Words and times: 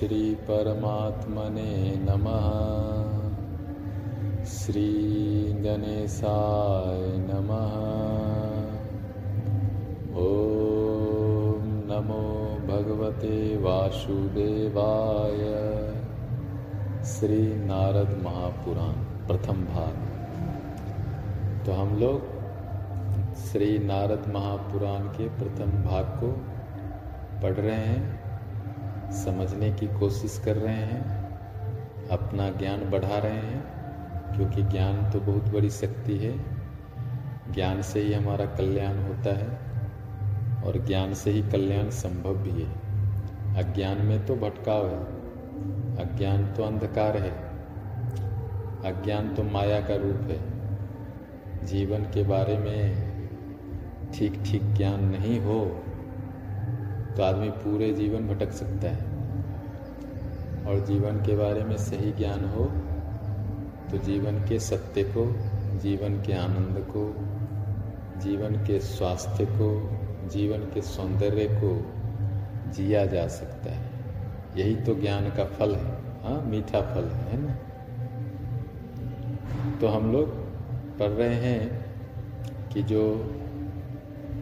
श्री 0.00 0.34
परमात्मने 0.34 1.94
नमः। 1.96 2.44
श्री 4.44 4.92
गणेशाय 5.52 7.18
नमः। 7.18 7.74
ॐ 10.16 11.64
नमो 11.90 12.56
भगवते 12.66 13.56
वासुदेवाय। 13.56 15.38
श्री 17.04 17.56
नारद 17.56 18.22
महापुराण, 18.22 18.92
प्रथम 19.26 19.64
भाग। 19.64 19.94
तो 21.66 21.72
हम 21.72 21.98
लोग 21.98 22.22
श्री 23.36 23.78
नारद 23.78 24.32
महापुराण 24.34 25.00
के 25.00 25.28
प्रथम 25.28 25.70
भाग 25.70 26.04
को 26.04 26.32
पढ़ 27.42 27.52
रहे 27.52 27.76
हैं। 27.76 28.19
समझने 29.10 29.72
की 29.72 29.86
कोशिश 29.86 30.42
कर 30.44 30.56
रहे 30.56 30.74
हैं, 30.74 31.20
अपना 32.08 32.50
ज्ञान 32.50 32.90
बढ़ा 32.90 33.18
रहे 33.18 33.32
हैं, 33.32 33.62
क्योंकि 34.36 34.62
ज्ञान 34.62 35.10
तो 35.10 35.20
बहुत 35.20 35.48
बड़ी 35.48 35.70
शक्ति 35.70 36.16
है। 36.16 36.38
ज्ञान 37.52 37.82
से 37.82 38.00
ही 38.00 38.12
हमारा 38.12 38.44
कल्याण 38.44 39.02
होता 39.02 39.36
है, 39.36 39.70
और 40.62 40.86
ज्ञान 40.86 41.14
से 41.14 41.30
ही 41.30 41.42
कल्याण 41.42 41.90
संभव 41.90 42.34
भी 42.34 42.62
है। 42.62 42.90
अज्ञान 43.56 43.98
में 43.98 44.26
तो 44.26 44.36
भटकाव 44.36 44.86
है, 44.86 45.04
अज्ञान 45.96 46.46
तो 46.46 46.62
अंधकार 46.62 47.16
है, 47.16 47.30
अज्ञान 48.84 49.34
तो 49.34 49.42
माया 49.42 49.80
का 49.80 49.94
रूप 49.96 50.30
है। 50.30 50.60
जीवन 51.66 52.02
के 52.02 52.22
बारे 52.22 52.58
में 52.58 53.10
ठीक 54.12 54.42
ठीक 54.42 54.74
ज्ञान 54.74 55.04
नहीं 55.04 55.40
हो 55.40 55.84
तो 57.16 57.22
आदमी 57.22 57.50
पूरे 57.50 57.92
जीवन 57.92 58.28
भटक 58.28 58.52
सकता 58.52 58.88
है। 58.88 59.20
और 60.66 60.86
जीवन 60.86 61.16
के 61.16 61.36
बारे 61.36 61.64
में 61.64 61.76
सही 61.76 62.12
ज्ञान 62.12 62.44
हो 62.44 62.64
तो 63.90 63.98
जीवन 63.98 64.38
के 64.38 64.58
सत्य 64.58 65.04
को, 65.04 65.26
जीवन 65.78 66.22
के 66.22 66.32
आनंद 66.32 66.86
को, 66.96 67.14
जीवन 68.20 68.54
के 68.54 68.80
स्वास्थ्य 68.80 69.46
को, 69.46 69.98
जीवन 70.28 70.58
के 70.58 70.80
सौंदर्य 70.80 71.44
को 71.44 71.92
जिया 72.72 73.06
जा 73.06 73.26
सकता 73.26 73.70
है। 73.70 73.90
यही 74.56 74.76
तो 74.76 74.94
ज्ञान 74.94 75.30
का 75.30 75.44
फल 75.44 75.74
है। 75.74 75.94
हाँ 76.24 76.42
मीठा 76.42 76.80
फल 76.80 77.04
है 77.04 77.40
ना? 77.42 77.52
तो 79.80 79.88
हम 79.88 80.12
लोग 80.12 80.28
पढ़ 80.98 81.08
रहे 81.08 81.34
हैं 81.34 81.86
कि 82.72 82.82
जो 82.82 83.34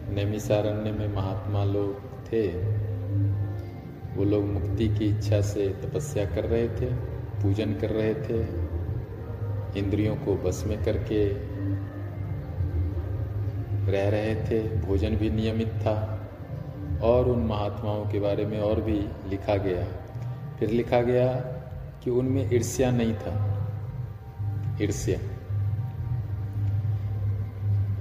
नैमिसारण्य 0.09 0.91
में 0.91 1.15
महात्मा 1.15 1.63
लोग 1.63 2.08
थे। 2.33 2.47
वो 4.15 4.23
लोग 4.23 4.45
मुक्ति 4.45 4.87
की 4.87 5.05
इच्छा 5.05 5.41
से 5.41 5.69
तपस्या 5.69 6.25
कर 6.25 6.45
रहे 6.45 6.67
थे, 6.69 6.93
पूजन 7.41 7.73
कर 7.73 7.89
रहे 7.89 8.13
थे, 8.13 8.69
इंद्रियों 9.79 10.15
को 10.15 10.35
बस 10.35 10.63
में 10.67 10.83
करके 10.83 11.29
रह 13.91 14.09
रहे 14.09 14.35
थे। 14.35 14.75
भोजन 14.75 15.15
भी 15.15 15.29
नियमित 15.29 15.67
था 15.67 16.29
और 17.03 17.29
उन 17.29 17.39
महात्माओं 17.39 18.05
के 18.05 18.19
बारे 18.19 18.45
में 18.45 18.59
और 18.59 18.81
भी 18.81 19.05
लिखा 19.29 19.55
गया। 19.55 19.87
फिर 20.59 20.69
लिखा 20.69 21.01
गया 21.01 21.27
कि 22.03 22.09
उनमें 22.09 22.53
ईर्ष्या 22.53 22.91
नहीं 22.91 23.13
था। 23.13 23.55
ईर्ष्या। 24.81 25.19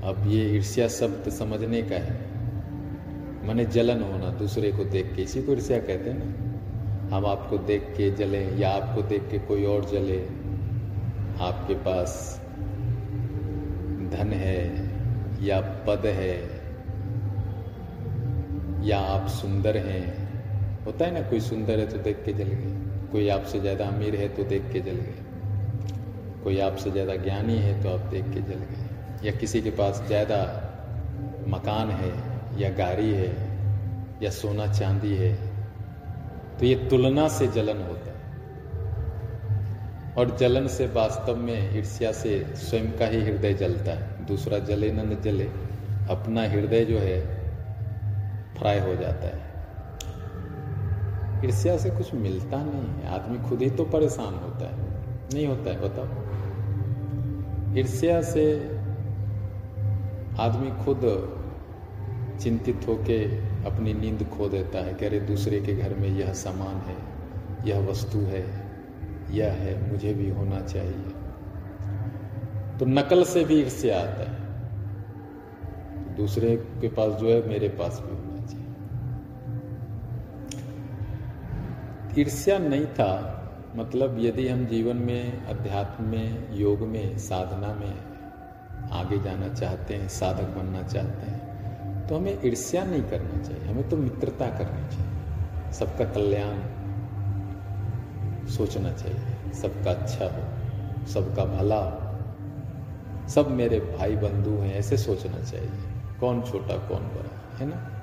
अब 0.08 0.24
ये 0.26 0.56
ईर्ष्या 0.56 0.88
शब्द 0.88 1.30
समझने 1.30 1.82
का 1.82 1.96
है। 1.96 2.27
मैंने 3.44 3.64
जलन 3.64 4.02
होना, 4.02 4.30
दूसरे 4.30 4.72
को 4.72 4.84
देख 4.84 5.14
के, 5.16 5.22
इसी 5.22 5.42
को 5.42 5.52
ईर्ष्या 5.52 5.78
कहते 5.78 6.10
हैं 6.10 6.18
ना। 6.18 7.16
हम 7.16 7.26
आपको 7.26 7.58
देख 7.58 7.82
के 7.96 8.10
जले, 8.10 8.44
या 8.56 8.70
आपको 8.70 9.02
देख 9.02 9.28
के 9.30 9.38
कोई 9.38 9.64
और 9.64 9.84
जले। 9.84 10.18
आपके 11.40 11.74
पास 11.74 12.40
धन 14.12 14.32
है, 14.32 14.60
या 15.42 15.60
पद 15.60 16.06
है, 16.06 16.36
या 18.86 18.98
आप 18.98 19.28
सुंदर 19.28 19.76
हैं। 19.76 20.28
होता 20.86 21.04
है 21.04 21.14
ना, 21.14 21.20
कोई 21.20 21.40
सुंदर 21.40 21.78
है 21.78 21.86
तो 21.86 21.98
देख 21.98 22.22
के 22.24 22.32
जल 22.32 22.44
गए। 22.44 22.76
कोई 23.12 23.28
आपसे 23.28 23.60
ज़्यादा 23.60 23.84
अमीर 23.84 24.14
है 24.14 24.28
तो 24.28 24.44
देख 24.44 24.70
के 24.72 24.80
जल 24.80 24.96
गए। 24.96 25.24
कोई 26.44 26.58
आपसे 26.60 26.90
ज़्यादा 26.90 27.16
ज्ञानी 27.16 27.56
है 27.56 27.82
तो 27.82 27.88
आप 27.88 28.00
देख 28.00 28.24
के 28.24 28.40
जल 28.40 28.64
गए। 28.64 29.26
या 29.26 29.32
किसी 29.32 29.60
के 29.60 29.70
पास 29.70 30.02
ज़्यादा 30.06 30.40
मकान 31.48 31.90
है 31.90 32.27
या 32.58 32.70
गाड़ी 32.70 33.12
है, 33.12 33.58
या 34.22 34.30
सोना 34.30 34.66
चांदी 34.72 35.14
है 35.14 35.34
तो 36.58 36.66
ये 36.66 36.74
तुलना 36.74 37.28
से 37.28 37.46
जलन 37.46 37.82
होता 37.82 38.10
है। 38.10 38.18
और 40.14 40.36
जलन 40.36 40.66
से 40.66 40.86
वास्तव 40.86 41.36
में 41.36 41.78
ईर्ष्या 41.78 42.12
से 42.12 42.52
स्वयं 42.54 42.92
का 42.92 43.06
ही 43.06 43.20
हृदय 43.22 43.54
जलता 43.54 43.90
है। 43.90 44.26
दूसरा 44.26 44.58
जले 44.58 44.92
न 44.92 45.20
जले, 45.24 45.44
अपना 46.10 46.42
हृदय 46.42 46.84
जो 46.84 46.98
है, 46.98 47.20
फ्राई 48.58 48.78
हो 48.78 48.94
जाता 48.94 49.26
है। 49.26 49.48
ईर्ष्या 51.44 51.76
से 51.76 51.90
कुछ 51.90 52.14
मिलता 52.14 52.56
नहीं 52.56 52.82
है। 52.82 53.08
आदमी 53.08 53.48
खुद 53.48 53.62
ही 53.62 53.70
तो 53.70 53.84
परेशान 53.84 54.34
होता 54.34 54.66
है। 54.66 54.76
नहीं 55.34 55.46
होता 55.46 55.70
है, 55.70 55.80
बताओ। 55.80 56.08
ईर्ष्या 57.76 58.22
से 58.22 58.44
आदमी 60.38 60.84
खुद 60.84 61.00
चिंतित 62.40 62.80
होके 62.88 63.24
अपनी 63.64 63.94
नींद 63.94 64.24
खो 64.24 64.48
देता 64.48 64.78
है 64.78 64.94
कि 64.94 65.06
अरे 65.06 65.20
दूसरे 65.20 65.60
के 65.60 65.76
घर 65.76 65.94
में 65.94 66.08
यह 66.08 66.32
सामान 66.32 66.76
है, 66.76 66.96
यह 67.68 67.90
वस्तु 67.90 68.18
है, 68.18 68.70
यह 69.30 69.52
है, 69.52 69.92
मुझे 69.92 70.14
भी 70.14 70.30
होना 70.30 70.60
चाहिए। 70.60 71.12
तो 72.78 72.86
नकल 72.86 73.24
से 73.24 73.44
भी 73.44 73.60
ईर्ष्या 73.60 74.00
आता 74.00 74.30
है। 74.30 74.38
दूसरे 76.16 76.56
के 76.56 76.88
पास 76.88 77.12
जो 77.12 77.30
है, 77.30 77.48
मेरे 77.48 77.68
पास 77.68 78.02
भी 78.06 78.16
होना 78.16 78.46
चाहिए। 78.46 78.66
ईर्ष्या 82.22 82.58
नहीं 82.58 82.86
था 82.86 83.34
मतलब 83.76 84.16
यदि 84.20 84.48
हम 84.48 84.66
जीवन 84.66 84.96
में, 84.96 85.44
अध्यात्म 85.44 86.04
में, 86.04 86.56
योग 86.56 86.80
में, 86.80 87.18
साधना 87.18 87.74
में 87.74 87.94
आगे 88.90 89.18
जाना 89.18 89.48
चाहते 89.48 89.94
हैं, 89.94 90.08
साधक 90.08 90.48
बनना 90.58 90.82
चाहते 90.82 91.30
हैं 91.30 91.47
तो 92.08 92.16
हमें 92.16 92.38
ईर्ष्या 92.44 92.84
नहीं 92.84 93.02
करना 93.02 93.42
चाहिए, 93.42 93.68
हमें 93.68 93.88
तो 93.88 93.96
मित्रता 93.96 94.46
करनी 94.46 94.96
चाहिए। 94.96 95.72
सबका 95.72 96.04
कल्याण 96.04 96.58
सोचना 98.46 98.92
चाहिए, 98.92 99.52
सबका 99.52 99.90
अच्छा 99.90 100.24
हो, 100.24 100.42
सबका 101.06 101.44
भला 101.44 101.76
हो। 101.76 103.28
सब 103.28 103.50
मेरे 103.50 103.80
भाई 103.80 104.16
बंधु 104.16 104.50
हैं, 104.50 104.74
ऐसे 104.74 104.96
सोचना 104.96 105.42
चाहिए, 105.42 105.70
कौन 106.20 106.42
छोटा, 106.42 106.76
कौन 106.76 107.02
बड़ा, 107.02 107.56
है 107.58 107.66
ना? 107.66 107.94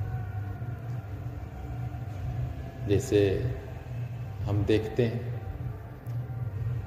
जैसे 2.87 3.51
हम 4.43 4.65
देखते 4.65 5.05
हैं, 5.05 5.41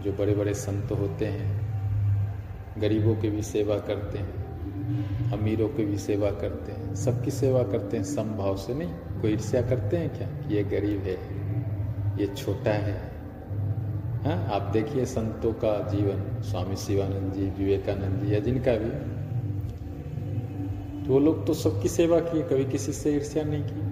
जो 0.03 0.13
बड़े 0.13 0.35
बड़े 0.35 0.55
संत 0.55 0.93
होते 0.93 1.27
हैं, 1.27 1.69
गरीबों 2.79 3.17
की 3.17 3.31
भी 3.31 3.43
सेवा 3.43 3.79
करते 3.79 4.19
हैं 4.19 4.38
अमीरों 5.33 5.69
की 5.69 5.85
भी 5.85 5.99
सेवा 5.99 6.31
करते 6.31 6.73
हैं। 6.73 6.95
सबकी 6.95 7.31
सेवा 7.31 7.63
करते 7.63 7.97
हैं 7.97 8.05
समभाव 8.05 8.57
से 8.57 8.75
नहीं। 8.75 8.89
कोई 8.89 9.33
ईर्ष्या 9.33 9.63
करते 9.63 9.97
हैं 9.97 10.19
क्या? 10.19 10.29
कि 10.29 10.57
ये 10.57 10.65
गरीब 10.65 11.01
है, 11.01 11.19
ये 12.21 12.27
छोटा 12.27 12.71
है। 12.71 13.13
हाँ 14.25 14.49
आप 14.53 14.63
देखिए 14.63 15.05
संतों 15.05 15.53
का 15.53 15.89
जीवन, 15.91 16.43
स्वामी 16.43 16.77
शिवानंद 16.77 17.33
जी, 17.33 17.51
विवेकानंद 17.51 18.23
जी, 18.23 18.35
या 18.35 18.39
जिनका 18.39 18.73
भी। 18.73 18.91
तो 21.07 21.13
वो 21.13 21.19
लोग 21.19 21.47
तो 21.47 21.55
सबकी 21.55 21.89
सेवा 21.89 22.21
किए, 22.21 22.43
कभी 22.43 22.65
किसी 22.65 22.93
से 22.93 23.11
ईर्ष्या 23.11 23.45
नहीं 23.45 23.63
की। 23.63 23.89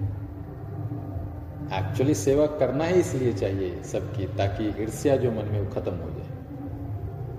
एक्चुअली 1.75 2.13
सेवा 2.13 2.45
करना 2.45 2.83
ही 2.83 2.99
इसलिए 2.99 3.33
चाहिए 3.33 3.83
सबकी, 3.83 4.25
ताकि 4.25 4.83
ईर्ष्या 4.83 5.15
जो 5.15 5.31
मन 5.31 5.45
में 5.45 5.61
वो 5.61 5.69
खत्म 5.69 5.91
हो 5.91 6.09
जाए। 6.09 6.27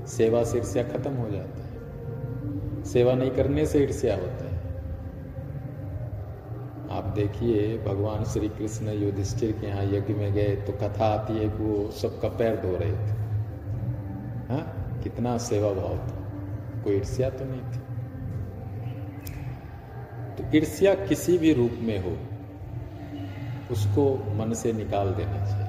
सेवा 0.07 0.45
से 0.45 0.59
ईर्ष्या 0.59 0.83
खत्म 0.83 1.11
हो 1.11 1.31
जाता 1.31 1.63
है। 1.63 1.68
सेवा 2.85 3.13
नहीं 3.15 3.31
करने 3.31 3.67
से 3.67 3.79
ईर्ष्या 3.79 4.17
होता 4.17 4.45
है। 4.45 4.59
आप 6.91 7.05
देखिए, 7.05 7.79
भगवान 7.79 8.25
श्री 8.25 8.49
कृष्ण 8.49 8.89
युधिष्ठिर 8.89 9.53
के 9.53 9.67
यहाँ 9.67 9.85
यज्ञ 9.85 10.15
में 10.15 10.33
गए 10.33 10.57
तो 10.57 10.73
कथा 10.73 11.07
आती 11.07 11.33
है 11.33 11.41
कि 11.41 11.63
वो 11.65 11.91
सबका 11.91 12.29
पैर 12.29 12.57
धो 12.57 12.77
रहे 12.77 12.93
थे। 12.93 13.19
हाँ? 14.53 14.75
कितना 15.03 15.39
सेवा 15.39 15.73
भाव 15.73 15.97
था। 15.99 16.19
कोई 16.85 16.97
ईर्ष्या 16.97 17.31
तो 17.31 17.45
नहीं 17.45 17.61
थी। 17.61 17.79
तो 20.37 20.57
ईर्ष्या 20.57 20.95
किसी 20.95 21.39
भी 21.39 21.53
रूप 21.53 21.71
में 21.81 21.99
हो, 21.99 22.17
उसको 23.71 24.15
मन 24.15 24.53
से 24.53 24.73
निकाल 24.73 25.11
देना 25.11 25.47
चाहिए। 25.47 25.69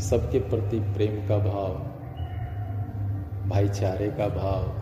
सबके 0.00 0.38
प्रति 0.38 0.80
प्रेम 0.80 1.28
का 1.28 1.38
भाव, 1.38 1.74
भाईचारे 3.48 4.10
का 4.10 4.28
भाव 4.28 4.77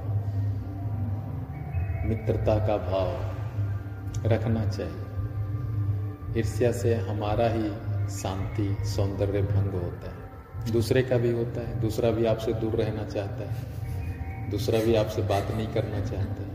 मित्रता 2.08 2.54
का 2.66 2.76
भाव 2.82 3.08
रखना 4.26 4.64
चाहिए। 4.66 6.38
ईर्ष्या 6.38 6.72
से 6.72 6.94
हमारा 6.94 7.48
ही 7.48 7.68
शांति, 8.10 8.76
सौंदर्य 8.86 9.42
भंग 9.42 9.72
होता 9.74 10.10
है। 10.10 10.72
दूसरे 10.72 11.02
का 11.02 11.16
भी 11.16 11.30
होता 11.30 11.60
है, 11.60 11.80
दूसरा 11.80 12.10
भी 12.10 12.26
आपसे 12.26 12.52
दूर 12.52 12.74
रहना 12.74 13.04
चाहता 13.04 13.48
है, 13.50 14.50
दूसरा 14.50 14.80
भी 14.80 14.94
आपसे 14.94 15.22
बात 15.22 15.50
नहीं 15.50 15.66
करना 15.66 16.00
चाहता 16.00 16.42
है। 16.42 16.54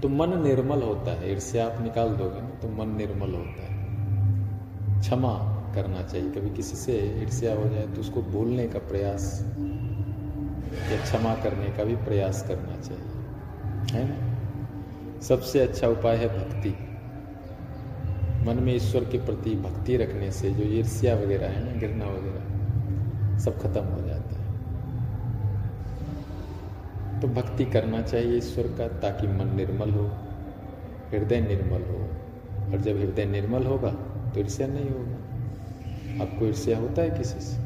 तो 0.00 0.08
मन 0.08 0.38
निर्मल 0.42 0.82
होता 0.82 1.10
है, 1.10 1.32
ईर्ष्या 1.32 1.66
आप 1.66 1.80
निकाल 1.82 2.08
दोगे 2.10 2.40
ना 2.40 2.48
तो 2.62 2.68
मन 2.70 2.96
निर्मल 2.96 3.34
होता 3.34 3.62
है। 3.62 5.00
क्षमा 5.00 5.34
करना 5.74 6.02
चाहिए, 6.02 6.30
कभी 6.30 6.50
किसी 6.50 6.76
से 6.76 6.98
ईर्ष्या 7.22 7.54
हो 7.54 7.68
जाए 7.68 7.86
तो 7.86 8.00
उसको 8.00 8.22
भूलने 8.22 8.66
का 8.68 8.78
प्रयास 8.88 9.24
या 10.92 11.02
क्षमा 11.02 11.34
करने 11.34 11.68
का 11.76 11.84
भी 11.84 11.96
प्रयास 12.04 12.44
करना 12.48 12.76
चाहिए। 12.80 13.21
है 13.90 14.04
ना? 14.08 14.16
सबसे 15.20 15.60
अच्छा 15.60 15.88
उपाय 15.88 16.16
है 16.16 16.28
भक्ति। 16.38 16.70
मन 18.46 18.62
में 18.62 18.74
ईश्वर 18.74 19.04
के 19.04 19.18
प्रति 19.18 19.50
भक्ति 19.50 19.96
रखने 19.96 20.30
से 20.32 20.50
जो 20.50 20.62
ईर्ष्या 20.62 21.14
वगैरह 21.14 21.48
है 21.48 21.64
ना 21.64 21.80
गिरना 21.80 22.04
वगैरह 22.04 23.38
सब 23.38 23.58
खत्म 23.62 23.84
हो 23.84 24.00
जाता 24.08 24.34
है। 24.34 24.42
तो 27.20 27.28
भक्ति 27.28 27.64
करना 27.64 28.02
चाहिए 28.02 28.36
ईश्वर 28.36 28.64
का 28.64 28.88
ताकि 29.00 29.26
मन 29.26 29.56
निर्मल 29.56 29.90
हो 29.90 30.06
हृदय 31.10 31.40
निर्मल 31.40 31.82
हो। 31.82 32.08
और 32.72 32.78
जब 32.78 32.96
हृदय 32.96 33.24
निर्मल 33.24 33.66
होगा 33.66 33.90
तो 34.30 34.40
ईर्ष्या 34.40 34.66
नहीं 34.66 34.90
होगा। 34.90 36.24
आपको 36.24 36.46
ईर्ष्या 36.46 36.78
होता 36.78 37.02
है 37.02 37.10
किसी 37.10 37.40
से? 37.40 37.56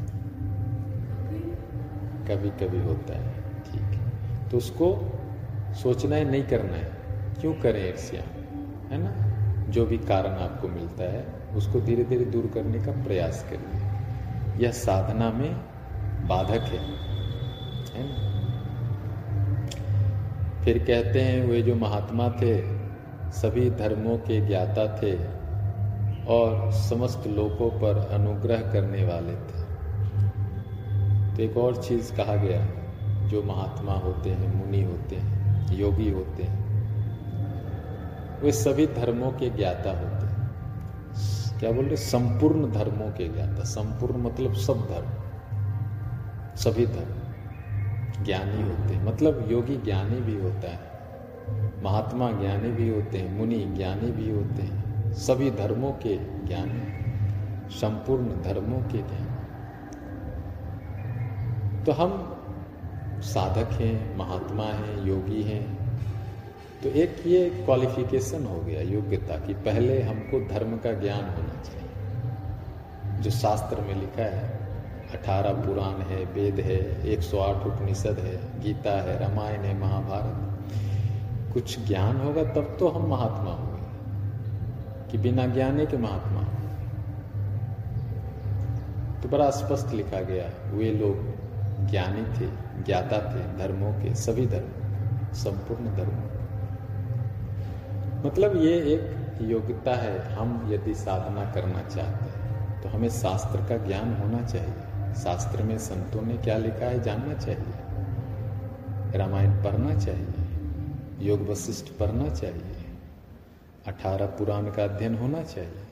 कभी। 2.27 2.49
कभी 2.49 2.79
होता 2.79 3.17
है 3.17 3.33
ठीक 3.63 3.81
है। 3.81 4.49
तो 4.49 4.57
उसको 4.57 5.11
सोचना 5.83 6.15
है, 6.15 6.31
नहीं 6.31 6.43
करना 6.43 6.73
है। 6.73 6.91
क्यों 7.41 7.53
करें 7.53 7.89
ईर्ष्या 7.89 8.21
है 8.91 8.97
ना? 8.97 9.27
जो 9.71 9.85
भी 9.85 9.97
कारण 9.97 10.31
आपको 10.31 10.67
मिलता 10.67 11.03
है, 11.03 11.27
उसको 11.55 11.81
धीरे 11.81 12.03
धीरे 12.03 12.25
दूर 12.25 12.51
करने 12.53 12.79
का 12.79 12.91
प्रयास 12.91 13.45
करिए। 13.49 13.81
यह 14.65 14.71
साधना 14.71 15.31
में 15.31 15.55
बाधक 16.27 16.61
है। 16.61 16.79
है 17.93 18.03
ना? 18.03 18.27
फिर 20.63 20.79
कहते 20.79 21.21
हैं, 21.21 21.47
वे 21.47 21.61
जो 21.61 21.75
महात्मा 21.75 22.29
थे, 22.29 22.77
सभी 23.31 23.69
धर्मों 23.69 24.17
के 24.17 24.47
ज्ञाता 24.47 25.01
थे 25.01 25.15
और 26.27 26.71
समस्त 26.71 27.27
लोगों 27.27 27.69
पर 27.69 28.09
अनुग्रह 28.13 28.57
करने 28.57 29.05
वाले 29.05 29.35
थे। 29.35 29.67
तो 31.35 31.43
एक 31.43 31.57
और 31.57 31.83
चीज़ 31.83 32.13
कहा 32.13 32.35
गया 32.35 32.67
जो 33.27 33.43
महात्मा 33.43 33.93
होते 33.93 34.29
हैं, 34.29 34.65
मुनि 34.65 34.83
होते 34.83 35.15
हैं। 35.15 35.36
योगी 35.71 36.11
होते 36.11 36.43
हैं। 36.43 36.67
वे 38.41 38.51
सभी 38.51 38.87
धर्मों 38.87 39.31
के 39.31 39.49
ज्ञाता 39.49 39.89
होते 39.89 40.27
हैं। 40.27 40.37
क्या 41.59 41.71
बोल 41.71 41.85
रहे? 41.85 41.95
संपूर्ण 41.95 42.71
धर्मों 42.71 43.11
के 43.11 43.27
ज्ञाता। 43.27 43.63
संपूर्ण 43.63 44.21
मतलब 44.21 44.53
सब 44.53 44.73
धर्म। 44.73 45.09
सभी 46.55 46.85
धर्म। 46.85 47.27
ज्ञानी 48.23 48.61
होते 48.63 48.93
हैं। 48.93 49.05
मतलब 49.05 49.51
योगी 49.51 49.77
ज्ञानी 49.77 50.15
भी 50.15 50.41
होता 50.41 50.67
है। 50.67 50.79
महात्मा 51.83 52.31
ज्ञानी 52.31 52.71
भी 52.71 52.89
होते 52.89 53.17
हैं। 53.17 53.39
मुनि 53.39 53.59
ज्ञानी 53.59 54.11
भी 54.11 54.31
होते 54.31 54.61
हैं। 54.61 55.11
सभी 55.13 55.51
धर्मों 55.51 55.91
के 55.91 56.17
ज्ञानी। 56.17 56.97
संपूर्ण 57.69 58.27
धर्मों 58.27 58.79
के 58.79 58.97
ज्ञानी। 58.97 59.27
तो 61.83 61.91
हम 61.91 62.36
साधक 63.21 63.73
हैं, 63.73 64.17
महात्मा 64.17 64.63
हैं, 64.63 65.05
योगी 65.05 65.43
हैं। 65.43 65.77
तो 66.83 66.89
एक 66.89 67.23
ये 67.27 67.49
क्वालिफिकेशन 67.49 68.45
हो 68.45 68.59
गया 68.59 68.81
योग्यता 68.81 69.39
कि 69.39 69.53
पहले 69.53 70.01
हमको 70.01 70.47
धर्म 70.49 70.77
का 70.77 70.91
ज्ञान 70.91 71.21
होना 71.21 71.61
चाहिए। 71.61 71.81
जो 73.21 73.29
शास्त्र 73.29 73.81
में 73.81 73.95
लिखा 73.95 74.23
है, 74.23 74.59
अठारह 75.13 75.53
पुराण 75.53 76.01
है, 76.01 76.25
वेद 76.25 76.59
है 76.59 77.07
108 77.07 77.67
उपनिषद 77.67 78.19
है, 78.19 78.61
गीता 78.61 79.01
है, 79.01 79.19
रामायण 79.19 79.61
है, 79.61 79.79
महाभारत। 79.79 80.57
कुछ 81.53 81.87
ज्ञान 81.87 82.17
होगा 82.17 82.43
तब 82.43 82.77
तो 82.79 82.87
हम 82.87 83.09
महात्मा 83.09 83.51
होंगे। 83.51 83.77
कि 85.11 85.17
बिना 85.17 85.47
ज्ञाने 85.47 85.85
के 85.85 85.97
महात्मा 85.97 86.43
तो 89.21 89.29
बड़ा 89.29 89.49
स्पष्ट 89.49 89.93
लिखा 89.93 90.21
गया, 90.21 90.71
वे 90.71 90.91
लोग 90.91 91.15
ज्ञानी 91.89 92.21
थे। 92.21 92.66
ज्ञाता 92.85 93.17
थे, 93.25 93.41
धर्मों 93.57 93.91
के, 93.93 94.13
सभी 94.15 94.45
धर्म, 94.47 95.33
संपूर्ण 95.33 95.95
धर्म। 95.95 96.17
मतलब 98.25 98.55
ये 98.55 98.73
एक 98.93 99.41
योग्यता 99.43 99.95
है, 99.95 100.19
हम 100.33 100.61
यदि 100.69 100.93
साधना 100.95 101.43
करना 101.51 101.81
चाहते 101.85 102.25
हैं 102.25 102.81
तो 102.81 102.89
हमें 102.89 103.09
शास्त्र 103.09 103.61
का 103.69 103.77
ज्ञान 103.85 104.13
होना 104.13 104.41
चाहिए। 104.45 105.13
शास्त्र 105.15 105.63
में 105.63 105.77
संतों 105.79 106.21
ने 106.21 106.37
क्या 106.37 106.57
लिखा 106.57 106.85
है, 106.85 107.01
जानना 107.03 107.33
चाहिए। 107.35 109.17
रामायण 109.17 109.51
पढ़ना 109.63 109.93
चाहिए, 109.95 110.47
योग 111.21 111.47
वशिष्ठ 111.49 111.91
पढ़ना 111.99 112.29
चाहिए, 112.29 112.85
अठारह 113.87 114.25
पुराण 114.37 114.65
का 114.71 114.83
अध्ययन 114.83 115.15
होना 115.17 115.43
चाहिए, 115.43 115.83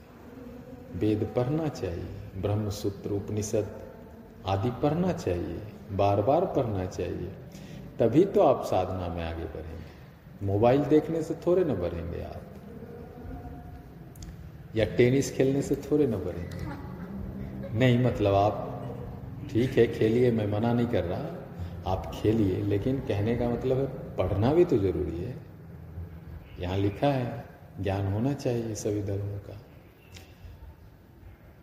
वेद 0.95 1.23
पढ़ना 1.35 1.67
चाहिए 1.69 2.41
ब्रह्म 2.41 2.69
सूत्र 2.71 3.11
उपनिषद 3.11 3.67
आदि 4.47 4.69
पढ़ना 4.69 5.13
चाहिए 5.13 5.61
बार 5.91 6.21
बार 6.21 6.45
पढ़ना 6.45 6.85
चाहिए, 6.85 7.31
तभी 7.99 8.25
तो 8.25 8.41
आप 8.41 8.63
साधना 8.63 9.07
में 9.07 9.23
आगे 9.23 9.45
बढ़ेंगे। 9.45 10.45
मोबाइल 10.45 10.83
देखने 10.83 11.21
से 11.23 11.33
थोड़े 11.33 11.63
न 11.63 11.73
बढ़ेंगे 11.73 12.21
आप। 12.21 12.41
या 14.75 14.85
टेनिस 14.85 15.35
खेलने 15.35 15.61
से 15.61 15.75
थोड़े 15.75 16.07
न 16.07 16.11
बढ़ेंगे। 16.11 16.85
नहीं 17.79 18.05
मतलब 18.05 18.33
आप 18.33 18.71
ठीक 19.51 19.71
है, 19.71 19.87
खेलिए, 19.87 20.31
मैं 20.31 20.47
मना 20.47 20.73
नहीं 20.73 20.87
कर 20.87 21.03
रहा। 21.03 21.25
आप 21.91 22.11
खेलिए, 22.15 22.61
लेकिन 22.61 22.99
कहने 22.99 23.35
का 23.35 23.49
मतलब 23.49 23.77
है, 23.77 23.85
पढ़ना 24.15 24.53
भी 24.53 24.65
तो 24.65 24.77
ज़रूरी 24.77 25.17
है। 25.17 25.35
यहाँ 26.59 26.77
लिखा 26.77 27.07
है, 27.07 27.45
ज्ञान 27.81 28.13
होना 28.13 28.33
चाहिए 28.33 28.75
सभी 28.75 29.03
धर्मों 29.03 29.39
का। 29.39 29.64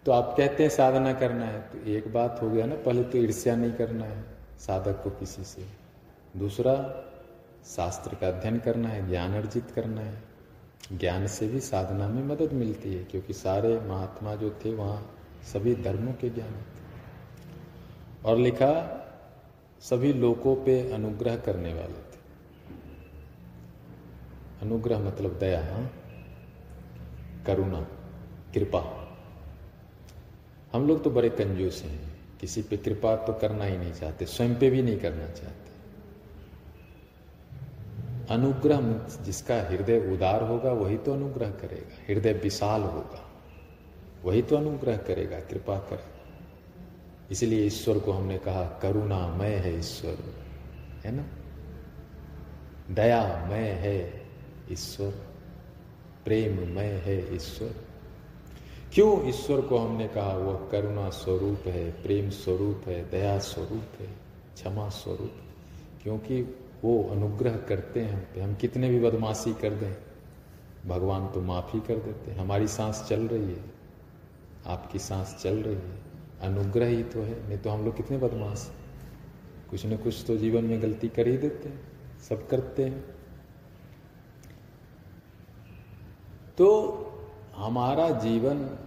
तो 0.07 0.13
आप 0.13 0.35
कहते 0.39 0.63
हैं 0.63 0.71
साधना 0.71 1.13
करना 1.13 1.45
है 1.45 1.61
तो 1.61 1.79
एक 1.79 2.13
बात 2.13 2.39
हो 2.43 2.51
गया 2.51 2.67
ना, 2.67 2.75
पहले 2.75 3.05
तो 3.05 3.19
ईर्ष्या 3.19 3.57
नहीं 3.57 3.73
करना 3.73 4.05
है 4.05 4.25
साधक 4.59 5.03
को 5.05 5.11
किसी 5.11 5.45
से। 5.45 5.67
दूसरा, 6.37 7.05
शास्त्र 7.77 8.15
का 8.15 8.29
अध्ययन 8.29 8.59
करना 8.59 8.89
है, 8.89 9.09
ज्ञान 9.09 9.35
अर्जित 9.35 9.71
करना 9.71 10.01
है। 10.01 10.23
ज्ञान 10.93 11.27
से 11.27 11.49
भी 11.49 11.61
साधना 11.61 12.09
में 12.09 12.25
मदद 12.25 12.53
मिलती 12.53 12.95
है, 12.95 13.05
क्योंकि 13.05 13.33
सारे 13.33 13.81
महात्मा 13.81 14.35
जो 14.35 14.51
थे 14.65 14.75
वहाँ 14.75 15.17
सभी 15.53 15.75
धर्मों 15.75 16.13
के 16.13 16.31
ज्ञान 16.31 16.53
थे। 16.53 16.73
और 18.25 18.37
लिखा, 18.37 18.99
सभी 19.81 20.13
लोगों 20.13 20.57
पे 20.57 20.93
अनुग्रह 20.93 21.37
करने 21.37 21.75
वाले 21.75 21.93
थे। 21.93 22.19
अनुग्रह 24.63 24.99
मतलब 24.99 25.39
दया 25.39 25.65
हाँ? 25.65 25.91
करुणा, 27.47 27.81
कृपा। 28.55 29.02
हम 30.75 30.89
लोग 30.89 31.05
तो 31.05 31.11
बड़े 31.11 31.29
कंजूस 31.29 31.83
हैं, 31.83 32.13
किसी 32.41 32.63
पे 32.63 32.77
कृपा 32.77 33.17
तो 33.17 33.33
करना 33.33 33.65
ही 33.65 33.79
नहीं 33.79 33.93
चाहते, 33.93 34.27
स्वयं 34.27 34.55
पे 34.55 34.71
भी 34.71 34.83
नहीं 34.83 34.99
करना 34.99 35.29
चाहते। 35.29 35.73
अनुग्रह 38.35 38.81
जिसका 39.25 39.63
हृदय 39.63 40.13
उदार 40.13 40.43
होगा, 40.43 40.73
वही 40.73 40.97
तो 40.97 41.13
अनुग्रह 41.13 41.51
करेगा, 41.51 42.15
हृदय 42.15 42.33
विशाल 42.33 42.83
होगा, 42.83 43.31
वही 44.25 44.43
तो 44.43 44.57
अनुग्रह 44.57 44.97
करेगा, 44.97 45.41
कृपा 45.41 45.79
करेगा। 45.79 46.09
इसलिए 47.31 47.67
ईश्वर 47.67 47.99
को 47.99 48.13
हमने 48.13 48.39
कहा 48.39 48.65
करुणा 48.65 49.19
करुणामय 49.19 49.55
है 49.55 49.79
ईश्वर, 49.79 50.19
है 51.05 51.13
ना? 51.13 51.25
दयामय 52.91 53.69
है 53.69 54.23
ईश्वर 54.73 55.11
प्रेम 56.25 56.57
प्रेममय 56.57 56.85
है 56.85 57.35
ईश्वर। 57.35 57.82
क्यों 58.93 59.29
ईश्वर 59.29 59.61
को 59.61 59.79
हमने 59.79 60.07
कहा, 60.09 60.33
वह 60.33 60.69
करुणा 60.71 61.09
स्वरूप 61.11 61.67
है, 61.67 61.91
प्रेम 62.03 62.31
स्वरूप 62.31 62.89
है, 62.89 63.11
दया 63.11 63.39
स्वरूप 63.39 64.01
है, 64.01 64.07
क्षमा 64.55 64.89
स्वरूप 64.89 65.33
क्योंकि 66.03 66.41
वो 66.85 67.03
अनुग्रह 67.13 67.57
करते 67.59 68.01
हैं 68.01 68.13
हम 68.13 68.21
पे। 68.35 68.41
हम 68.41 68.55
कितने 68.55 68.89
भी 68.89 69.01
बदमाशी 69.01 69.53
कर 69.55 69.75
दें, 69.75 69.95
भगवान 70.87 71.27
तो 71.29 71.41
माफ़ी 71.41 71.81
कर 71.81 71.97
देते 71.97 72.31
हैं। 72.31 72.39
हमारी 72.39 72.69
सांस 72.69 73.05
चल 73.09 73.27
रही 73.29 73.53
है, 73.53 73.65
आपकी 74.67 74.99
सांस 74.99 75.37
चल 75.43 75.57
रही 75.57 75.75
है। 75.75 76.01
अनुग्रह 76.43 76.87
ही 76.87 77.03
तो 77.05 77.23
है, 77.23 77.49
नहीं 77.49 77.59
तो 77.59 77.71
हम 77.71 77.85
लोग 77.85 77.97
कितने 77.97 78.19
बदमाश 78.19 78.71
कुछ 79.71 79.87
न 79.87 79.97
कुछ 79.97 80.25
तो 80.27 80.37
जीवन 80.37 80.65
में 80.65 80.83
गलती 80.83 81.09
कर 81.09 81.29
ही 81.29 81.37
देते 81.37 81.69
हैं, 81.69 81.81
सब 82.29 82.47
करते 82.49 82.85
हैं। 82.85 83.01
तो 86.59 86.69
हमारा 87.57 88.11
जीवन 88.11 88.79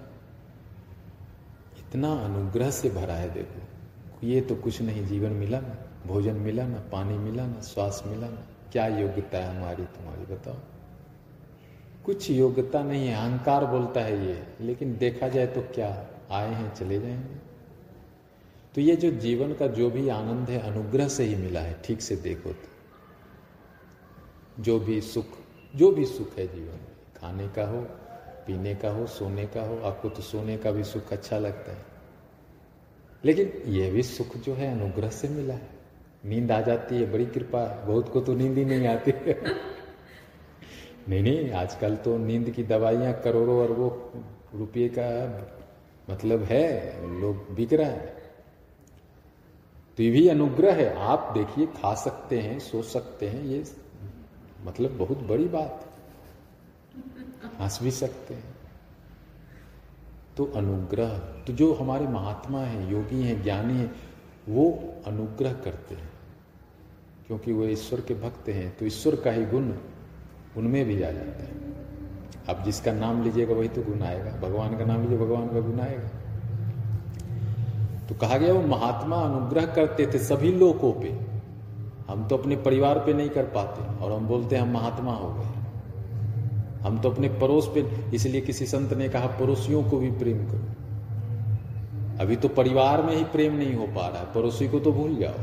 इतना 1.80 2.14
अनुग्रह 2.14 2.72
से 2.72 2.90
भरा 2.90 3.14
है, 3.14 3.34
देखो। 3.34 3.62
ये 4.28 4.42
तो 4.42 4.56
कुछ 4.56 4.82
नहीं, 4.82 5.06
जीवन 5.06 5.30
मिला 5.30 5.60
ना, 5.60 5.76
भोजन 6.08 6.34
मिला 6.34 6.68
ना, 6.68 6.78
पानी 6.78 7.18
मिला 7.18 7.48
ना, 7.48 7.62
श्वास 7.62 8.04
मिला 8.08 8.28
ना। 8.28 8.42
क्या 8.72 8.88
योग्यता 8.88 9.38
है 9.38 9.58
हमारी, 9.58 9.84
तुम्हारी 9.84 10.34
बताओ। 10.34 10.56
कुछ 12.06 12.32
योग्यता 12.32 12.84
नहीं 12.84 13.08
है, 13.08 13.16
अहंकार 13.16 13.66
बोलता 13.66 14.02
है 14.02 14.28
ये, 14.28 14.48
लेकिन 14.62 14.98
देखा 14.98 15.28
जाए 15.28 15.48
तो 15.48 15.62
क्या, 15.62 16.08
आए 16.32 16.54
हैं, 16.54 16.76
चले 16.76 17.00
जाएँगे। 17.00 17.36
तो 18.76 18.82
ये 18.82 18.96
जो 18.96 19.12
जीवन 19.12 19.54
का 19.54 19.68
जो 19.68 19.90
भी 19.90 20.10
आनंद 20.10 20.50
है, 20.50 20.60
अनुग्रह 20.60 21.08
से 21.08 21.24
ही 21.24 21.36
मिला 21.36 21.60
है, 21.60 21.82
ठीक 21.86 22.02
से 22.02 22.16
देखो 22.16 22.50
तो। 22.50 22.76
जो 24.64 24.80
भी 24.80 25.02
सुख, 25.02 25.26
जो 25.76 25.92
भी 25.92 26.06
सुख 26.06 26.38
है 26.38 26.56
जीवन 26.56 26.76
में, 26.76 26.88
खाने 27.18 27.48
का 27.48 27.68
हो 27.68 27.88
पीने 28.48 28.76
का 28.76 28.90
हो, 28.90 29.08
सोने 29.08 29.46
का 29.46 29.62
हो, 29.62 29.78
आपको 29.78 30.10
तो 30.10 30.22
सोने 30.22 30.58
का 30.58 30.72
भी 30.72 30.84
सुख 30.84 31.14
अच्छा 31.14 31.38
लगता 31.38 31.72
है। 31.72 31.86
लेकिन 33.26 33.74
यह 33.74 33.92
भी 33.92 34.04
सुख 34.04 34.38
जो 34.38 34.54
है 34.54 34.80
अनुग्रह 34.80 35.10
से 35.10 35.30
मिला 35.30 35.54
है। 35.54 35.70
नींद 36.26 36.52
आ 36.52 36.62
जाती 36.62 36.96
है, 36.96 37.12
बड़ी 37.12 37.26
कृपा 37.26 37.62
है। 37.62 37.86
बहुत 37.86 38.10
को 38.10 38.22
तो 38.22 38.34
नींद 38.34 38.58
ही 38.58 38.66
नहीं 38.66 38.88
आती। 38.88 39.12
है 39.16 39.42
नहीं 41.10 41.22
नहीं, 41.24 41.52
आजकल 41.52 41.96
तो 41.96 42.18
नींद 42.18 42.50
की 42.50 42.64
दवाइयाँ 42.64 43.22
करोड़ों 43.22 43.64
अरबों 43.64 44.20
रुपये 44.60 44.90
का 44.90 45.42
मतलब 46.10 46.44
है, 46.44 46.96
लोग 47.20 47.56
बिक 47.56 47.74
रहा 47.74 47.90
है। 47.90 48.16
तो 49.98 50.04
ये 50.04 50.12
भी 50.12 50.28
अनुग्रह 50.28 50.74
है। 50.74 50.96
आप 50.96 51.32
देखिए, 51.34 51.66
खा 51.66 51.96
सकते 51.96 52.40
हैं, 52.40 52.60
सो 52.60 52.82
सकते 52.82 53.28
हैं, 53.28 53.44
ये 53.44 53.64
मतलब 54.64 54.98
बहुत 54.98 55.18
बड़ी 55.18 55.46
बात 55.46 55.95
हंस 57.62 57.80
भी 57.84 57.92
सकते 57.92 58.34
हैं। 58.34 58.56
तो 60.38 60.46
अनुग्रह 60.46 61.18
तो 61.18 61.54
जो 61.54 61.74
हमारे 61.74 62.08
महात्मा 62.08 62.60
हैं, 62.60 62.92
योगी 62.92 63.24
हैं, 63.24 63.44
ज्ञानी 63.44 63.74
हैं, 63.74 63.96
वो 64.50 64.94
अनुग्रह 65.08 65.54
करते 65.54 65.96
हैं। 65.96 66.10
क्योंकि 67.28 67.54
वो 67.54 67.64
ईश्वर 67.64 68.02
के 68.02 68.14
भक्त 68.14 68.50
हैं 68.50 68.78
तो 68.78 68.86
ईश्वर 68.86 69.16
का 69.16 69.32
ही 69.32 69.46
गुण 69.46 69.74
उनमें 70.58 70.86
भी 70.86 71.04
आ 71.04 71.12
जाता 71.12 71.44
है। 71.44 71.66
अब 72.50 72.64
जिसका 72.66 72.94
नाम 72.94 73.24
लीजिएगा, 73.24 73.54
वही 73.54 73.68
तो 73.68 73.82
गुण 73.82 74.02
आएगा। 74.02 74.32
भगवान 74.32 74.78
का 74.78 74.86
नाम 74.86 75.02
लीजिए, 75.02 75.18
भगवान 75.18 75.48
का 75.48 75.60
गुण 75.60 75.80
आएगा। 75.80 76.08
तो 78.08 78.16
कहा 78.16 78.38
गया, 78.38 78.54
वो 78.54 78.62
महात्मा 78.62 79.16
अनुग्रह 79.16 79.66
करते 79.66 80.08
थे 80.08 80.20
सभी 80.20 80.52
लोगों 80.52 80.94
पे। 80.94 81.26
हम 82.10 82.28
तो 82.28 82.38
अपने 82.38 82.56
परिवार 82.56 83.00
पे 83.00 83.14
नहीं 83.14 83.30
कर 83.30 83.44
पाते, 83.44 84.04
और 84.04 84.12
हम 84.12 84.28
बोलते 84.28 84.56
हैं, 84.56 84.64
हम 84.64 84.74
महात्मा 84.74 85.14
हो 85.14 85.34
गए। 85.34 85.55
हम 86.86 87.00
तो 87.00 87.10
अपने 87.10 87.30
पड़ोस 87.30 87.72
पे, 87.76 87.86
इसलिए 88.16 88.42
किसी 88.42 88.66
संत 88.66 88.94
ने 88.94 89.10
कहा, 89.10 89.28
पड़ोसियों 89.28 89.84
को 89.84 89.98
भी 89.98 90.12
प्रेम 90.12 90.38
करो। 90.38 90.64
अभी 92.20 92.36
तो 92.36 92.48
परिवार 92.48 93.02
में 93.02 93.16
ही 93.16 93.24
प्रेम 93.24 93.56
नहीं 93.56 93.76
हो 93.76 93.86
पा 93.86 94.08
रहा 94.08 94.20
है। 94.20 94.34
पड़ोसी 94.34 94.68
को 94.68 94.80
तो 94.80 94.92
भूल 94.92 95.16
जाओ। 95.16 95.34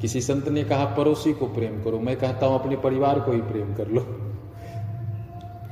किसी 0.00 0.20
संत 0.20 0.48
ने 0.48 0.64
कहा, 0.64 0.84
पड़ोसी 0.84 1.32
को 1.32 1.46
प्रेम 1.46 1.82
करो। 1.82 1.98
मैं 1.98 2.16
कहता 2.16 2.46
हूँ, 2.46 2.60
अपने 2.60 2.76
परिवार 2.76 3.20
को 3.20 3.32
ही 3.32 3.40
प्रेम 3.40 3.74
कर 3.74 3.88
लो। 3.88 4.00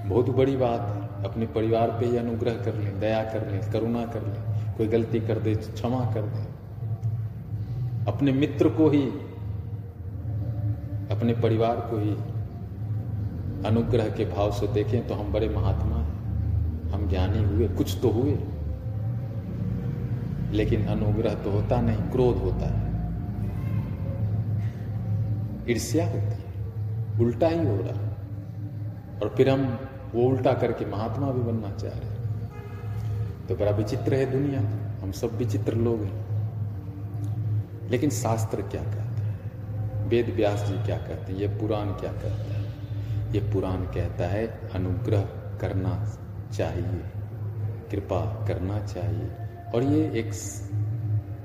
बहुत 0.07 0.31
बड़ी 0.31 0.57
बात 0.57 0.81
है। 0.81 1.25
अपने 1.25 1.47
परिवार 1.47 1.91
पे 1.91 2.07
ही 2.07 2.17
अनुग्रह 2.17 2.55
कर 2.55 2.75
लें, 2.75 3.01
दया 3.01 3.23
कर 3.23 3.51
लें, 3.51 3.73
करुणा 3.73 4.05
कर 4.07 4.23
लें, 4.23 4.77
कोई 4.77 4.87
गलती 4.87 5.21
कर 5.21 5.39
दे, 5.39 5.55
क्षमा 5.55 6.01
कर 6.15 6.23
दे। 6.23 6.45
अपने 8.11 8.33
मित्र 8.33 8.69
को 8.69 8.89
ही, 8.89 9.03
अपने 11.11 11.35
परिवार 11.35 11.77
को 11.77 11.99
ही 11.99 12.11
अनुग्रह 13.67 14.09
के 14.09 14.25
भाव 14.25 14.53
से 14.53 14.67
देखें 14.67 15.09
तो 15.09 15.15
हम 15.15 15.33
बड़े 15.33 15.49
महात्मा 15.49 15.97
हैं। 15.97 16.11
हम 16.91 17.09
ज्ञानी 17.09 17.45
हुए, 17.45 17.69
कुछ 17.69 17.99
तो 18.03 18.11
हुए। 18.11 18.39
लेकिन 20.51 20.87
अनुग्रह 20.87 21.35
तो 21.35 21.51
होता 21.51 21.81
नहीं, 21.81 21.97
क्रोध 21.97 22.37
होता 22.37 22.67
है। 22.67 22.91
ईर्ष्या 25.71 26.05
होती 26.05 26.43
है, 26.43 26.55
उल्टा 27.21 27.49
ही 27.49 27.59
हो 27.59 27.77
रहा 27.77 28.01
है। 28.01 28.11
और 29.23 29.35
फिर 29.37 29.51
हम 29.51 29.79
वो 30.15 30.23
उल्टा 30.23 30.53
करके 30.53 30.87
महात्मा 30.87 31.31
भी 31.31 31.41
बनना 31.41 31.71
चाह 31.71 31.91
रहे 31.91 32.11
हैं। 32.11 32.21
तो 33.49 33.55
बड़ा 33.55 33.71
विचित्र 33.71 34.15
है 34.15 34.33
दुनिया। 34.33 34.61
हम 35.03 35.13
सब 35.13 35.37
विचित्र 35.37 35.75
लोग 35.75 36.01
हैं। 36.01 36.31
लेकिन 37.91 38.11
शास्त्र 38.11 38.63
क्या 38.63 38.83
कहते 38.83 38.99
हैं? 38.99 39.41
वेद 40.09 40.35
व्यास 40.37 40.65
जी 40.69 40.87
क्या 40.87 40.97
कहते 40.97 41.33
हैं? 41.33 41.41
ये 41.41 41.47
पुराण 41.47 41.87
क्या 41.87 42.13
कहते 42.13 42.29
है? 42.29 42.50
ये 43.31 43.41
पुराण 43.41 43.77
कहता 43.77 44.27
है, 44.27 44.71
अनुग्रह 44.75 45.21
करना 45.61 46.19
चाहिए, 46.53 47.03
कृपा 47.91 48.47
करना 48.49 48.87
चाहिए। 48.87 49.29
और 49.75 49.83
ये 49.83 50.21
एक 50.21 50.33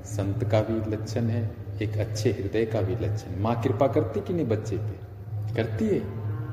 संत 0.04 0.44
का 0.44 0.60
भी 0.60 0.90
लक्षण 0.90 1.24
है, 1.24 1.50
एक 1.82 1.98
अच्छे 1.98 2.30
हृदय 2.30 2.66
का 2.66 2.80
भी 2.80 2.94
लक्षण 2.94 3.40
माँ 3.40 3.62
कृपा 3.62 3.86
करती 3.86 4.20
कि 4.20 4.34
नहीं 4.34 4.46
बच्चे 4.46 4.76
पे? 4.76 5.06
करती 5.54 5.88
है। 5.88 6.00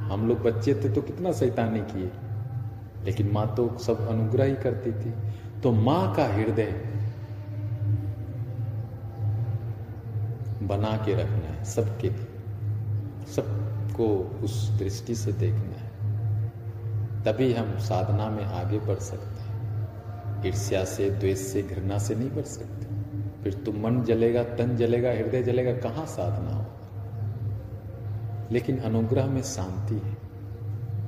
हम 0.03 0.27
लोग 0.27 0.39
बच्चे 0.39 0.73
थे 0.73 0.89
तो 0.89 1.01
कितना 1.01 1.31
शैतानी 1.31 1.79
किए। 1.79 2.11
लेकिन 3.05 3.29
माँ 3.33 3.55
तो 3.55 3.77
सब 3.77 4.07
अनुग्रह 4.07 4.45
ही 4.45 4.55
करती 4.55 4.91
थी। 4.91 5.13
तो 5.61 5.71
माँ 5.71 6.15
का 6.15 6.25
हृदय 6.25 6.93
बना 10.63 10.97
के 11.05 11.13
रखना 11.13 11.57
है 11.57 11.63
सबके 11.63 12.09
लिए। 12.09 13.62
सबको 13.93 14.39
उस 14.43 14.69
दृष्टि 14.79 15.15
से 15.15 15.31
देखना 15.31 15.75
है, 15.77 15.89
तभी 17.23 17.53
हम 17.53 17.77
साधना 17.79 18.29
में 18.29 18.43
आगे 18.43 18.79
बढ़ 18.79 18.99
सकते 18.99 19.43
हैं। 19.43 20.45
ईर्ष्या 20.45 20.83
से, 20.85 21.09
द्वेष 21.09 21.39
से, 21.39 21.61
घृणा 21.61 21.97
से 21.97 22.15
नहीं 22.15 22.29
बढ़ 22.29 22.43
सकते। 22.43 22.85
फिर 23.43 23.53
तो 23.53 23.71
मन 23.71 24.01
जलेगा, 24.03 24.43
तन 24.43 24.75
जलेगा, 24.75 25.11
हृदय 25.11 25.43
जलेगा, 25.43 25.73
कहाँ 25.79 26.05
साधना 26.05 26.51
होगा? 26.51 26.79
लेकिन 28.51 28.77
अनुग्रह 28.77 29.25
में 29.25 29.41
शांति 29.41 29.95
है। 29.95 30.17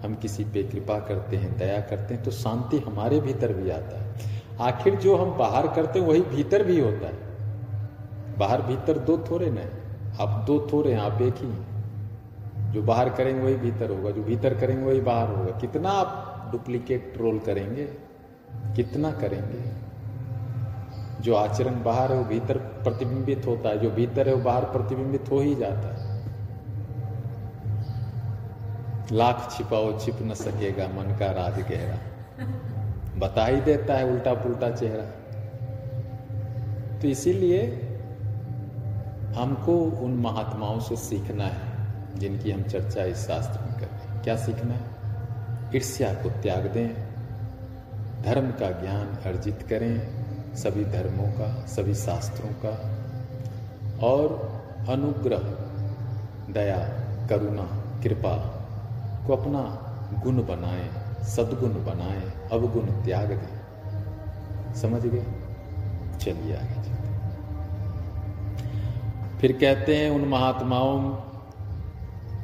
हम 0.04 0.16
किसी 0.16 0.44
पे 0.44 0.64
कृपा 0.64 1.00
करते 1.00 1.38
हैं, 1.38 1.58
दया 1.58 1.80
करते 1.82 2.14
हैं 2.14 2.24
तो 2.24 2.32
शांति 2.32 2.80
हमारे 2.80 3.20
भीतर 3.20 3.54
भी 3.54 3.70
आता 3.70 4.02
है। 4.02 4.16
आखिर 4.62 4.96
जो 4.96 5.18
हम 5.18 5.38
बाहर 5.38 5.68
करते 5.68 6.00
हैं, 6.00 6.08
वही 6.08 6.22
भीतर 6.22 6.64
भी 6.64 6.80
होता 6.80 7.08
है। 7.08 7.18
बाहर 8.38 8.62
भीतर 8.62 9.00
दो 9.00 9.18
थोड़े 9.32 9.50
न 9.50 9.58
आप 10.22 10.44
दो 10.48 10.68
थोड़े 10.74 10.94
हैं, 10.94 11.00
आप 11.00 11.22
एक 11.22 11.36
ही। 11.38 11.75
जो 12.76 12.82
बाहर 12.84 13.10
करेंगे 13.10 13.42
वही 13.42 13.56
भीतर 13.56 13.90
होगा, 13.90 14.12
जो 14.12 14.24
भीतर 14.24 14.54
करेंगे 14.54 14.86
वही 14.86 15.02
बाहर 15.02 15.28
होगा। 15.28 15.52
कितना 15.60 15.90
आप 15.90 16.50
डुप्लीकेट 16.52 17.14
रोल 17.18 17.40
करेंगे, 17.40 17.84
कितना 18.76 19.12
करेंगे? 19.12 19.86
जो 21.22 21.36
आचरण 21.36 21.84
बाहर 21.84 22.12
है 22.12 22.18
वो 22.18 22.24
भीतर 22.24 22.58
प्रतिबिंबित 22.58 23.46
होता 23.46 23.70
है, 23.70 23.78
जो 23.80 23.92
भीतर 23.92 24.28
है 24.28 24.36
वो 24.36 24.44
बाहर 24.44 24.64
प्रतिबिंबित 24.64 25.32
हो 25.32 25.40
ही 25.40 25.56
जाता 25.56 25.88
है। 25.96 26.26
लाख 29.12 29.54
छिपाओ, 29.58 30.00
छिप 30.00 30.16
न 30.22 30.34
सकेगा, 30.34 30.88
मन 30.88 31.18
का 31.20 31.32
राज 31.32 31.60
गहरा। 31.60 31.98
बता 33.18 33.46
ही 33.46 33.62
देता 33.62 33.94
है 33.94 34.12
उल्टा 34.12 34.34
पुल्टा 34.34 34.70
चेहरा। 34.72 35.04
तो 37.00 37.08
इसीलिए 37.08 37.62
हमको 39.36 39.78
उन 39.78 40.14
महात्माओं 40.14 40.80
से 40.80 40.96
सीखना 40.96 41.44
है। 41.44 41.75
जिनकी 42.18 42.52
हम 42.52 42.64
चर्चा 42.64 43.04
इस 43.04 43.28
शास्त्र 43.28 43.60
में 43.62 43.74
कर 43.74 43.86
रहे 43.86 44.08
हैं। 44.08 44.24
क्या 44.24 44.36
सीखना 44.36 44.74
है? 44.74 44.96
ईर्ष्या 45.76 46.14
को 46.14 46.30
त्याग 46.30 46.68
दें। 46.68 47.06
धर्म 48.24 48.52
का 48.52 48.72
ज्ञान 48.72 49.08
अर्जित 49.26 49.62
करें, 49.70 50.26
सभी 50.56 50.86
धर्मों 50.86 51.28
का, 51.28 51.66
सभी 51.66 51.94
शास्त्रों 51.94 52.50
का। 52.50 52.96
और 54.08 54.56
अनुग्रह, 54.90 55.40
दया, 56.54 56.78
करुणा, 57.28 57.84
कृपा 58.04 58.38
को 59.28 59.36
अपना 59.36 59.82
गुण 60.24 60.38
बनाएँ, 60.38 60.90
सदगुण 61.24 61.70
बनाएँ, 61.70 62.50
अवगुण 62.52 62.86
त्याग 62.86 63.32
दें। 63.32 63.56
समझ 64.74 65.02
गए? 65.02 65.26
चलिए 66.20 66.56
आगे 66.56 66.76
चलते 66.76 66.96
फिर 69.40 69.52
कहते 69.52 69.96
हैं, 69.96 70.12
उन 70.12 70.22
महात्माओं 70.30 71.16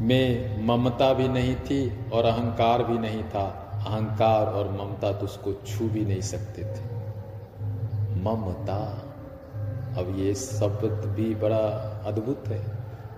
में 0.02 0.62
ममता 0.66 1.14
भी 1.14 1.28
नहीं 1.28 1.56
थी 1.56 2.10
और 2.10 2.26
अहंकार 2.26 2.84
भी 2.84 2.98
नहीं 2.98 3.24
था। 3.24 3.44
अहंकार 3.88 4.46
और 4.46 4.72
ममता 4.72 5.12
तो 5.12 5.26
उसको 5.26 5.54
छू 5.54 5.88
भी 5.90 6.06
नहीं 6.06 6.22
सकते 6.22 6.64
थे। 6.64 6.86
ममता, 8.24 8.80
अब 9.98 10.16
ये 10.18 10.34
शब्द 10.36 11.14
भी 11.16 11.36
बड़ा 11.36 11.66
अद्भुत 12.06 12.44
है। 12.48 12.62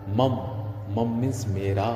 मम 0.10 0.36
मम 0.90 1.18
मीन्स 1.20 1.48
मेरा। 1.48 1.90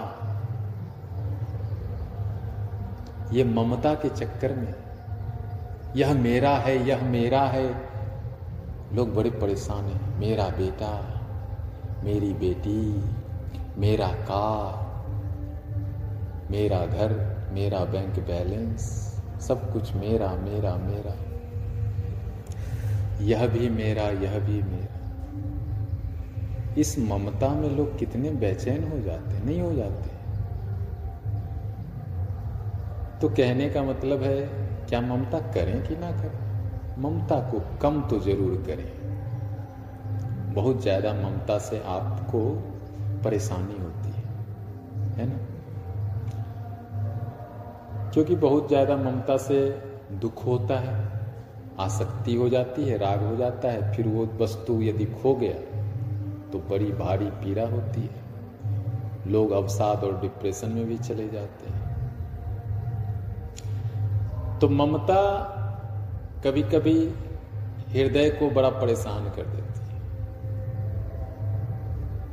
ये 3.33 3.43
ममता 3.43 3.93
के 3.93 4.09
चक्कर 4.09 4.53
में, 4.53 4.73
यह 5.95 6.13
मेरा 6.13 6.49
है, 6.49 6.87
यह 6.87 7.03
मेरा 7.03 7.41
है। 7.41 7.67
लोग 8.93 9.13
बड़े 9.15 9.29
परेशान 9.29 9.85
हैं। 9.85 10.19
मेरा 10.19 10.47
बेटा, 10.49 10.91
मेरी 12.03 12.33
बेटी 12.33 13.03
मेरा 13.77 14.07
कार, 14.07 14.85
मेरा 16.51 16.85
घर, 16.85 17.13
मेरा 17.51 17.79
बैंक 17.85 18.19
बैलेंस 18.19 18.81
सब 19.41 19.73
कुछ 19.73 19.95
मेरा 19.95 20.31
मेरा 20.35 20.75
मेरा। 20.75 21.13
यह 23.21 23.47
भी 23.47 23.69
मेरा, 23.69 24.03
यह 24.03 24.39
भी 24.39 24.61
मेरा। 24.63 24.95
इस 26.77 26.99
ममता 26.99 27.49
में 27.49 27.69
लोग 27.69 27.97
कितने 27.99 28.29
बेचैन 28.29 28.83
हो 28.83 28.99
जाते 29.01 29.39
नहीं 29.45 29.61
हो 29.61 29.73
जाते 29.73 30.15
तो 33.21 33.29
कहने 33.29 33.69
का 33.69 33.83
मतलब 33.83 34.23
है, 34.23 34.41
क्या 34.89 35.01
ममता 35.01 35.39
करें 35.39 35.87
कि 35.87 35.95
ना 35.95 36.11
करें? 36.11 37.03
ममता 37.03 37.39
को 37.39 37.59
कम 37.77 38.01
तो 38.01 38.19
ज़रूर 38.19 38.63
करें। 38.67 38.87
बहुत 40.53 40.81
ज़्यादा 40.81 41.13
ममता 41.13 41.59
से 41.59 41.79
आपको 41.85 42.66
परेशानी 43.27 43.77
होती 43.79 44.09
है 44.09 44.25
है 45.17 45.25
ना? 45.29 45.37
क्योंकि 48.13 48.35
बहुत 48.37 48.67
ज़्यादा 48.67 48.95
ममता 48.97 49.37
से 49.37 49.59
दुख 50.21 50.45
होता 50.45 50.79
है, 50.79 50.95
आसक्ति 51.79 52.35
हो 52.35 52.47
जाती 52.49 52.83
है, 52.83 52.97
राग 52.97 53.23
हो 53.23 53.35
जाता 53.35 53.71
है, 53.71 53.91
फिर 53.93 54.07
वो 54.07 54.25
वस्तु 54.39 54.81
यदि 54.81 55.05
खो 55.13 55.33
गया 55.35 55.57
तो 56.51 56.59
बड़ी 56.69 56.91
भारी 56.93 57.25
पीड़ा 57.41 57.65
होती 57.67 58.01
है। 58.01 58.25
लोग 59.27 59.51
अवसाद 59.51 60.03
और 60.03 60.19
डिप्रेशन 60.21 60.69
में 60.69 60.85
भी 60.85 60.97
चले 60.99 61.27
जाते 61.29 61.69
हैं। 61.69 61.85
तो 64.59 64.69
ममता 64.69 65.21
कभी 66.43 66.63
कभी 66.71 66.97
हृदय 67.89 68.29
को 68.29 68.49
बड़ा 68.51 68.69
परेशान 68.71 69.23
कर 69.29 69.45
देती 69.45 69.61
है। 69.61 69.66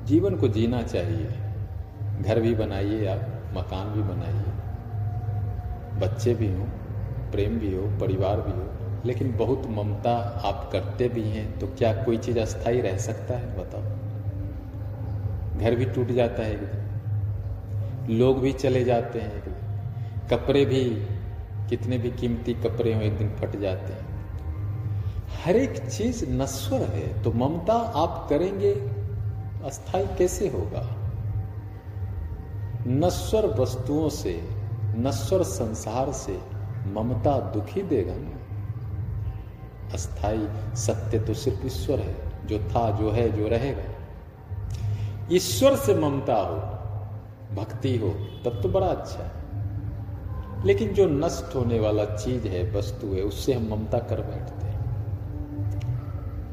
जीवन 0.04 0.36
को 0.36 0.48
जीना 0.48 0.82
चाहिए। 0.82 1.28
घर 2.20 2.40
भी 2.40 2.54
बनाइए 2.54 3.06
आप, 3.06 3.20
मकान 3.56 3.86
भी 3.86 4.02
बनाइए। 4.02 4.54
बच्चे 6.00 6.34
भी 6.34 6.48
हों, 6.48 6.66
प्रेम 7.30 7.58
भी 7.58 7.74
हो, 7.74 7.82
परिवार 7.82 8.40
भी 8.40 8.52
हो, 8.52 8.70
लेकिन 9.04 9.36
बहुत 9.36 9.62
ममता 9.66 10.42
आप 10.44 10.70
करते 10.72 11.08
भी 11.08 11.22
हैं 11.22 11.58
तो 11.58 11.66
क्या 11.66 11.92
कोई 11.92 12.18
चीज़ 12.18 12.38
अस्थाई 12.38 12.80
रह 12.80 12.96
सकता 12.96 13.34
है? 13.34 13.58
बताओ। 13.58 13.82
घर 15.60 15.74
भी 15.74 15.84
टूट 15.84 16.08
जाता 16.08 16.42
है 16.42 16.52
एक 16.52 16.60
दिन। 16.60 16.84
लोग 18.16 18.40
भी 18.40 18.52
चले 18.52 18.84
जाते 18.84 19.20
हैं 19.20 19.32
एक 19.32 19.44
दिन। 19.44 19.54
कपड़े 20.30 20.64
भी, 20.64 20.84
कितने 21.68 21.98
भी 21.98 22.10
कीमती 22.10 22.54
कपड़े 22.54 22.94
हो, 22.94 23.00
एक 23.00 23.18
दिन 23.18 23.30
फट 23.30 23.60
जाते 23.60 23.92
हैं। 23.92 24.14
हर 25.44 25.56
एक 25.56 25.90
चीज़ 25.90 26.30
नश्वर 26.30 26.80
है 26.80 27.22
तो 27.22 27.32
ममता 27.32 27.72
आप 27.72 28.26
करेंगे 28.30 28.93
अस्थाई 29.64 30.06
कैसे 30.06 30.48
होगा? 30.48 30.96
नश्वर 32.86 33.60
वस्तुओं 33.60 34.08
से, 34.08 34.48
नश्वर 34.82 35.42
संसार 35.42 36.12
से 36.12 36.40
ममता 36.86 37.40
दुखी 37.40 37.82
देगा 37.82 38.14
ना? 38.16 38.38
अस्थाई 39.92 40.48
सत्य 40.74 41.18
तो 41.18 41.34
सिर्फ़ 41.34 41.66
ईश्वर 41.66 41.98
है, 41.98 42.16
जो 42.46 42.58
था, 42.58 42.90
जो 42.90 43.10
है, 43.10 43.32
जो 43.32 43.48
रहेगा। 43.48 43.82
ईश्वर 45.32 45.76
से 45.76 45.94
ममता 45.94 46.34
हो, 46.34 46.56
भक्ति 47.56 47.96
हो, 47.96 48.08
तब 48.44 48.62
तो 48.62 48.68
बड़ा 48.68 48.86
अच्छा 48.86 49.22
है। 49.22 49.44
लेकिन 50.66 50.92
जो 50.92 51.06
नष्ट 51.06 51.56
होने 51.56 51.80
वाला 51.80 52.04
चीज़ 52.04 52.48
है, 52.48 52.72
वस्तु 52.72 53.06
है, 53.06 53.22
उससे 53.22 53.54
हम 53.54 53.62
ममता 53.62 53.98
कर 53.98 54.20
बैठते 54.20 54.66
हैं। 54.66 54.84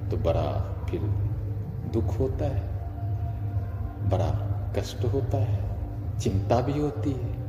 तो 0.09 0.17
बड़ा 0.17 0.75
फिर 0.89 0.99
दुख 1.93 2.19
होता 2.19 2.45
है। 2.45 2.70
बड़ा 4.11 4.47
कष्ट 4.77 5.05
होता 5.05 5.37
है, 5.37 5.63
चिंता 6.19 6.61
भी 6.61 6.79
होती 6.79 7.11
है, 7.11 7.41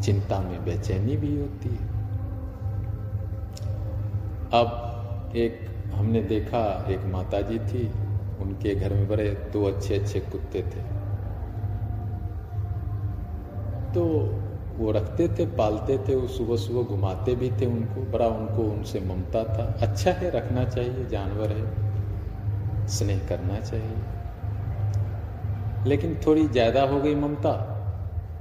चिंता 0.00 0.40
में 0.40 0.64
बेचैनी 0.64 1.16
भी 1.16 1.40
होती 1.40 1.68
है। 1.68 1.92
अब 4.52 5.32
एक 5.36 5.60
हमने 5.94 6.22
देखा, 6.22 6.86
एक 6.88 7.04
माताजी 7.04 7.58
थी, 7.58 7.90
उनके 8.40 8.74
घर 8.74 8.94
में 8.94 9.08
बड़े 9.08 9.30
दो 9.52 9.64
अच्छे 9.64 9.98
अच्छे 9.98 10.20
कुत्ते 10.20 10.62
थे। 10.62 11.02
तो 13.94 14.04
वो 14.78 14.90
रखते 14.92 15.28
थे, 15.28 15.46
पालते 15.46 15.98
थे, 15.98 16.14
वो 16.14 16.28
सुबह 16.28 16.56
सुबह 16.56 16.82
घुमाते 16.82 17.34
भी 17.34 17.50
थे 17.50 17.66
उनको, 17.66 18.00
बड़ा 18.12 18.26
उनको 18.26 18.62
उनसे 18.62 19.00
ममता 19.00 19.44
था। 19.44 19.78
अच्छा 19.80 20.10
है, 20.10 20.30
रखना 20.30 20.64
चाहिए, 20.64 21.06
जानवर 21.06 21.48
है, 21.48 22.88
स्नेह 22.88 23.28
करना 23.28 23.60
चाहिए। 23.60 24.21
लेकिन 25.86 26.14
थोड़ी 26.26 26.46
ज़्यादा 26.48 26.82
हो 26.82 27.00
गई 27.00 27.14
ममता, 27.14 27.52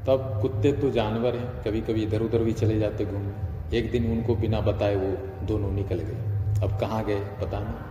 तब 0.07 0.39
कुत्ते 0.41 0.71
तो 0.71 0.89
जानवर 0.91 1.35
हैं 1.35 1.63
कभी 1.63 1.81
कभी 1.81 2.03
इधर 2.03 2.21
उधर 2.21 2.43
भी 2.43 2.53
चले 2.53 2.79
जाते 2.79 3.05
घूमने। 3.05 3.77
एक 3.77 3.91
दिन 3.91 4.11
उनको 4.11 4.35
बिना 4.35 4.59
बताए 4.61 4.95
वो 4.95 5.11
दोनों 5.47 5.71
निकल 5.71 5.99
गए। 5.99 6.15
अब 6.63 6.77
कहाँ 6.79 7.03
गए, 7.05 7.19
पता 7.41 7.59
नहीं। 7.59 7.89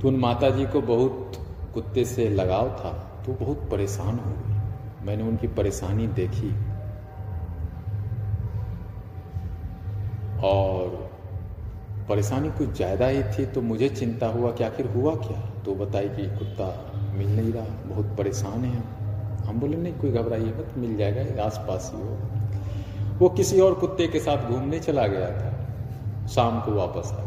तो 0.00 0.08
उन 0.08 0.16
माता 0.16 0.50
जी 0.50 0.66
को 0.66 0.80
बहुत 0.82 1.36
कुत्ते 1.74 2.04
से 2.04 2.28
लगाव 2.28 2.68
था 2.78 2.92
तो 3.26 3.32
बहुत 3.34 3.68
परेशान 3.70 4.18
हो 4.18 4.30
गई। 4.32 5.06
मैंने 5.06 5.22
उनकी 5.22 5.46
परेशानी 5.54 6.06
देखी। 6.14 6.50
और 10.44 10.96
परेशानी 12.08 12.50
कुछ 12.50 12.68
ज़्यादा 12.68 13.06
ही 13.06 13.22
थी 13.32 13.46
तो 13.46 13.60
मुझे 13.62 13.88
चिंता 13.88 14.26
हुआ 14.26 14.52
कि 14.52 14.64
आखिर 14.64 14.86
हुआ 14.86 15.14
क्या? 15.16 15.40
तो 15.64 15.74
बताई 15.74 16.08
कि 16.08 16.26
कुत्ता 16.38 16.66
मिल 17.18 17.36
नहीं 17.36 17.52
रहा, 17.52 17.64
बहुत 17.86 18.16
परेशान 18.18 18.64
है 18.64 18.82
हम। 19.46 19.60
बोले, 19.60 19.76
नहीं, 19.76 19.92
कोई 19.94 20.10
घबराइए 20.12 20.52
मत, 20.54 20.74
मिल 20.78 20.96
जाएगा 20.96 21.44
आस 21.44 21.58
पास 21.68 21.90
ही 21.94 22.00
हो। 22.00 22.16
वो 23.18 23.28
किसी 23.36 23.60
और 23.60 23.74
कुत्ते 23.74 24.06
के 24.06 24.20
साथ 24.20 24.50
घूमने 24.50 24.78
चला 24.80 25.06
गया 25.06 25.30
था। 25.32 26.26
शाम 26.28 26.60
को 26.60 26.72
वापस 26.74 27.12
आ 27.12 27.26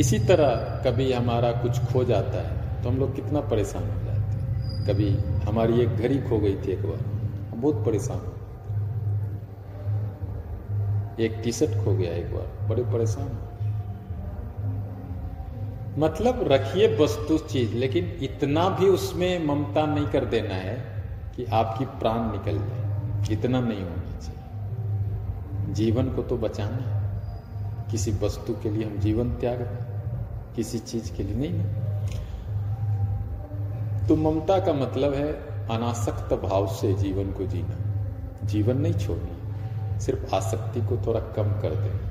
इसी 0.00 0.18
तरह 0.18 0.50
कभी 0.84 1.12
हमारा 1.12 1.50
कुछ 1.52 1.78
खो 1.84 2.02
जाता 2.04 2.42
है 2.42 2.82
तो 2.82 2.88
हम 2.88 2.98
लोग 2.98 3.14
कितना 3.14 3.40
परेशान 3.48 3.82
हो 3.84 4.04
जाते 4.04 4.36
हैं। 4.36 4.86
कभी 4.86 5.08
हमारी 5.44 5.80
एक 5.80 5.96
घड़ी 5.96 6.18
खो 6.20 6.38
गई 6.38 6.54
थी 6.56 6.72
एक 6.72 6.82
बार, 6.82 7.00
हम 7.50 7.60
बहुत 7.60 7.84
परेशान 7.86 8.20
एक 11.22 11.40
टी 11.44 11.52
शर्ट 11.52 11.84
खो 11.84 11.92
गया 11.92 12.12
एक 12.12 12.34
बार, 12.34 12.46
बड़े 12.68 12.82
परेशान 12.92 13.28
हो। 13.28 13.49
मतलब 15.98 16.52
रखिए 16.52 16.96
वस्तु 16.96 17.38
चीज़, 17.38 17.74
लेकिन 17.74 18.18
इतना 18.22 18.68
भी 18.68 18.86
उसमें 18.86 19.46
ममता 19.46 19.86
नहीं 19.86 20.06
कर 20.06 20.24
देना 20.24 20.54
है 20.54 21.04
कि 21.36 21.44
आपकी 21.44 21.84
प्राण 21.84 22.32
निकल 22.32 22.58
जाए। 22.58 23.32
इतना 23.32 23.60
नहीं 23.60 23.82
होना 23.82 24.18
चाहिए। 24.20 25.74
जीवन 25.74 26.10
को 26.10 26.22
तो 26.22 26.36
बचाना 26.36 26.76
है। 26.76 27.00
किसी 27.90 28.12
वस्तु 28.12 28.52
के 28.52 28.70
लिए 28.70 28.84
हम 28.84 28.98
जीवन 28.98 29.30
त्याग 29.30 29.58
किसी 30.56 30.78
चीज़ 30.78 31.12
के 31.12 31.22
लिए 31.22 31.36
नहीं 31.36 31.52
तो 34.08 34.16
ममता 34.16 34.58
का 34.58 34.72
मतलब 34.72 35.14
है 35.14 35.32
अनासक्त 35.66 36.34
भाव 36.34 36.66
से 36.66 36.92
जीवन 36.92 37.32
को 37.32 37.46
जीना। 37.46 37.76
जीवन 38.46 38.76
नहीं 38.76 38.94
छोड़ना 38.94 39.98
सिर्फ़ 39.98 40.34
आसक्ति 40.34 40.80
को 40.80 40.96
थोड़ा 41.06 41.20
कम 41.20 41.50
कर 41.60 41.74
दे 41.74 42.09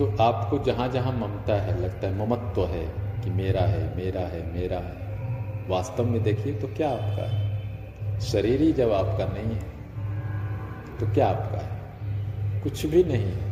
तो 0.00 0.06
आपको 0.20 0.58
जहाँ 0.58 0.88
जहाँ 0.88 1.12
ममता 1.12 1.54
है, 1.54 1.80
लगता 1.80 2.06
है 2.08 2.14
ममत्व 2.18 2.54
तो 2.54 2.64
है 2.64 2.84
कि 3.24 3.30
मेरा 3.30 3.60
है 3.60 3.96
मेरा 3.96 4.20
है 4.20 4.54
मेरा 4.54 4.78
है। 4.78 5.68
वास्तव 5.68 6.04
में 6.04 6.22
देखिए 6.22 6.54
तो 6.54 6.68
क्या 6.68 6.90
आपका 6.90 7.26
है? 7.28 8.20
शरीर 8.20 8.62
ही 8.62 8.72
जब 8.72 8.92
आपका 8.92 9.26
नहीं 9.26 9.56
है 9.56 10.98
तो 10.98 11.06
क्या 11.14 11.28
आपका 11.28 11.58
है? 11.58 12.62
कुछ 12.62 12.86
भी 12.86 13.04
नहीं 13.04 13.24
है। 13.24 13.50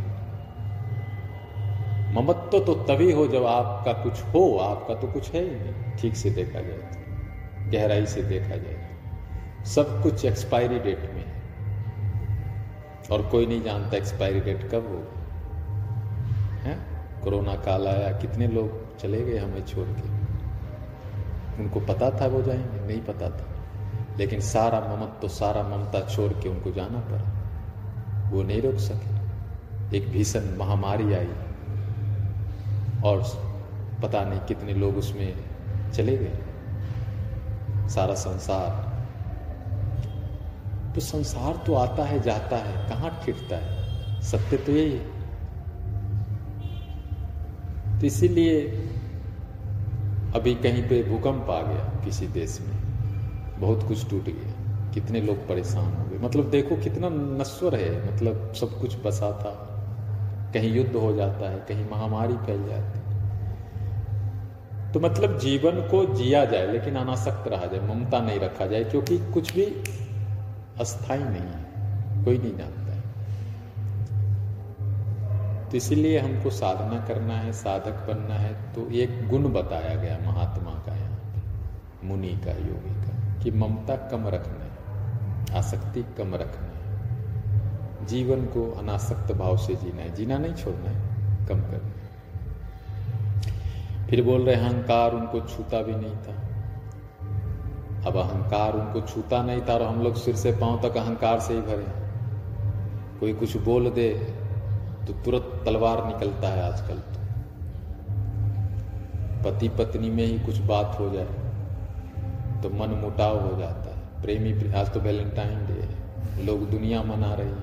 ममत्व 2.14 2.64
तो 2.64 2.74
तभी 2.74 3.12
हो 3.12 3.26
जब 3.26 3.46
आपका 3.46 3.92
कुछ 3.92 4.22
हो, 4.24 4.56
आपका 4.58 4.94
तो 4.94 5.06
कुछ 5.06 5.30
है 5.32 5.44
ही 5.44 5.50
नहीं। 5.50 5.96
ठीक 5.96 6.16
से 6.16 6.30
देखा 6.30 6.61
जाए 6.61 6.78
तो 6.78 7.70
गहराई 7.70 8.06
से 8.06 8.22
देखा 8.22 8.56
जाए 8.56 8.74
तो। 8.74 9.64
सब 9.64 10.02
कुछ 10.02 10.24
एक्सपायरी 10.24 10.78
डेट 10.78 11.11
में 11.14 11.24
है। 11.24 11.37
और 13.12 13.22
कोई 13.22 13.46
नहीं 13.46 13.62
जानता 13.62 13.96
एक्सपायरी 13.96 14.40
डेट 14.40 14.70
कब 14.70 14.88
हो 14.88 14.96
है 14.96 15.17
कोरोना 17.24 17.54
काल 17.54 17.88
आया, 17.88 18.18
कितने 18.18 18.48
लोग 18.48 18.98
चले 18.98 19.22
गए 19.22 19.38
हमें 19.38 19.66
छोड़ 19.66 19.88
के। 19.88 20.18
उनको 21.62 21.81
पता 21.81 22.11
था 22.11 22.26
वो 22.26 22.42
जाएँगे, 22.42 22.87
नहीं 22.87 23.00
पता 23.00 23.31
था। 23.31 23.46
लेकिन 24.18 24.40
सारा 24.40 24.81
ममत्व 24.81 25.12
तो 25.22 25.28
सारा 25.28 25.62
ममता 25.62 26.00
छोड़ 26.00 26.33
के 26.33 26.48
उनको 26.48 26.70
जाना 26.70 26.98
पड़ा। 26.98 27.38
वो 28.31 28.42
नहीं 28.42 28.62
रोक 28.62 28.74
सके। 28.74 29.18
एक 29.96 30.09
भीषण 30.09 30.40
महामारी 30.59 31.14
आई। 31.14 31.28
और 33.04 33.22
पता 34.02 34.24
नहीं 34.24 34.40
कितने 34.40 34.74
लोग 34.74 34.96
उसमें 34.96 35.44
चले 35.92 36.18
गए। 36.18 36.38
सारा 37.88 38.14
संसार। 38.14 38.88
तो 40.94 41.00
संसार 41.00 41.62
तो 41.66 41.74
आता 41.74 42.04
है, 42.04 42.20
जाता 42.20 42.57
है, 42.57 42.88
कहाँ 42.88 43.20
टिकता 43.26 43.57
है? 43.57 43.88
सत्य 44.22 44.57
तो 44.57 44.72
यही 44.72 44.92
है। 44.92 45.17
तो 48.00 48.06
इसीलिए 48.06 48.61
अभी 50.34 50.54
कहीं 50.54 50.82
पे 50.82 51.02
भूकंप 51.02 51.50
आ 51.50 51.62
गया 51.62 51.84
किसी 52.04 52.26
देश 52.26 52.58
में, 52.61 52.76
बहुत 53.61 53.82
कुछ 53.88 54.11
टूट 54.11 54.24
गया। 54.24 54.52
कितने 54.94 55.20
लोग 55.20 55.48
परेशान 55.48 55.92
हो 55.92 56.04
गए। 56.04 56.18
मतलब 56.18 56.50
देखो 56.50 56.76
कितना 56.76 57.08
नश्वर 57.08 57.74
है 57.74 58.14
मतलब 58.14 58.52
सब 58.54 58.80
कुछ 58.80 58.96
बसा 59.04 59.30
था। 59.30 59.52
कहीं 60.54 60.72
युद्ध 60.72 60.96
हो 60.96 61.12
जाता 61.12 61.50
है, 61.50 61.58
कहीं 61.58 61.84
महामारी 61.90 62.37
फैल 62.37 62.66
जाती 62.66 62.98
है। 62.98 63.08
तो 64.92 65.00
मतलब 65.00 65.38
जीवन 65.38 65.70
को 65.70 66.14
जिया 66.14 66.44
जाए, 66.44 66.72
लेकिन 66.72 66.94
अनासक्त 66.94 67.48
रहा 67.48 67.66
जाए, 67.66 67.80
ममता 67.80 68.20
नहीं 68.20 68.40
रखा 68.40 68.66
जाए, 68.66 68.84
क्योंकि 68.84 69.18
कुछ 69.18 69.54
भी 69.54 69.64
अस्थाई 70.80 71.18
नहीं 71.18 71.48
है, 71.48 72.24
कोई 72.24 72.38
नहीं 72.38 72.56
जानता। 72.56 72.77
तो 75.70 75.76
इसीलिए 75.76 76.18
हमको 76.18 76.50
साधना 76.50 77.07
करना 77.07 77.35
है, 77.35 77.52
साधक 77.52 78.07
बनना 78.09 78.35
है। 78.35 78.52
तो 78.74 78.90
एक 78.90 79.28
गुण 79.28 79.52
बताया 79.52 79.94
गया 79.94 80.18
महात्मा 80.18 80.70
का 80.87 80.94
यहाँ 80.96 81.18
मुनि 82.04 82.28
का, 82.28 82.50
योगी 82.50 82.94
का, 82.94 83.42
कि 83.42 83.50
ममता 83.50 83.96
कम 83.96 84.28
रखना 84.28 84.64
है, 84.64 85.57
आसक्ति 85.59 86.02
कम 86.18 86.35
रखना 86.35 86.66
है। 86.66 88.07
जीवन 88.07 88.44
को 88.46 88.70
अनासक्त 88.70 89.33
भाव 89.33 89.57
से 89.57 89.74
जीना 89.74 90.02
है, 90.02 90.14
जीना 90.14 90.38
नहीं 90.38 90.54
छोड़ना 90.54 90.90
है, 90.90 91.46
कम 91.46 91.61
करना 91.61 91.88
है। 91.88 92.07
फिर 94.07 94.24
बोल 94.24 94.42
रहे, 94.42 94.54
अहंकार 94.54 95.12
उनको 95.12 95.40
छूता 95.40 95.83
भी 95.83 95.94
नहीं 95.94 96.16
था। 96.16 96.35
अब 98.07 98.16
अहंकार 98.16 98.72
उनको 98.72 99.00
छूता 99.00 99.42
नहीं 99.42 99.61
था 99.61 99.74
और 99.74 99.83
हम 99.83 100.02
लोग 100.02 100.14
सिर 100.14 100.37
से 100.37 100.52
पाँव 100.52 100.81
तक 100.83 100.96
अहंकार 100.96 101.40
से 101.40 101.54
ही 101.54 101.61
भरे 101.61 101.87
कोई 103.20 103.33
कुछ 103.33 103.57
बोल 103.57 103.90
दे 103.90 104.09
तो 105.08 105.14
तुरंत 105.24 105.62
तलवार 105.64 106.04
निकलता 106.06 106.48
है 106.48 106.62
आजकल 106.62 106.98
तो। 107.06 107.20
पति 109.44 109.68
पत्नी 109.68 110.10
में 110.10 110.24
ही 110.26 110.38
कुछ 110.38 110.58
बात 110.64 110.96
हो 111.00 111.08
जाए 111.10 111.30
तो 112.62 112.70
मन 112.70 112.90
मुटाव 112.96 113.38
हो 113.40 113.52
जाता 113.58 113.90
है। 113.90 114.22
प्रेमी 114.22 114.52
आज 114.72 114.92
तो 114.94 115.00
वैलेंटाइन 115.00 115.66
डे 115.66 115.74
है, 115.74 116.44
लोग 116.46 116.68
दुनिया 116.70 117.02
मना 117.02 117.32
रही 117.34 117.48
है। 117.48 117.62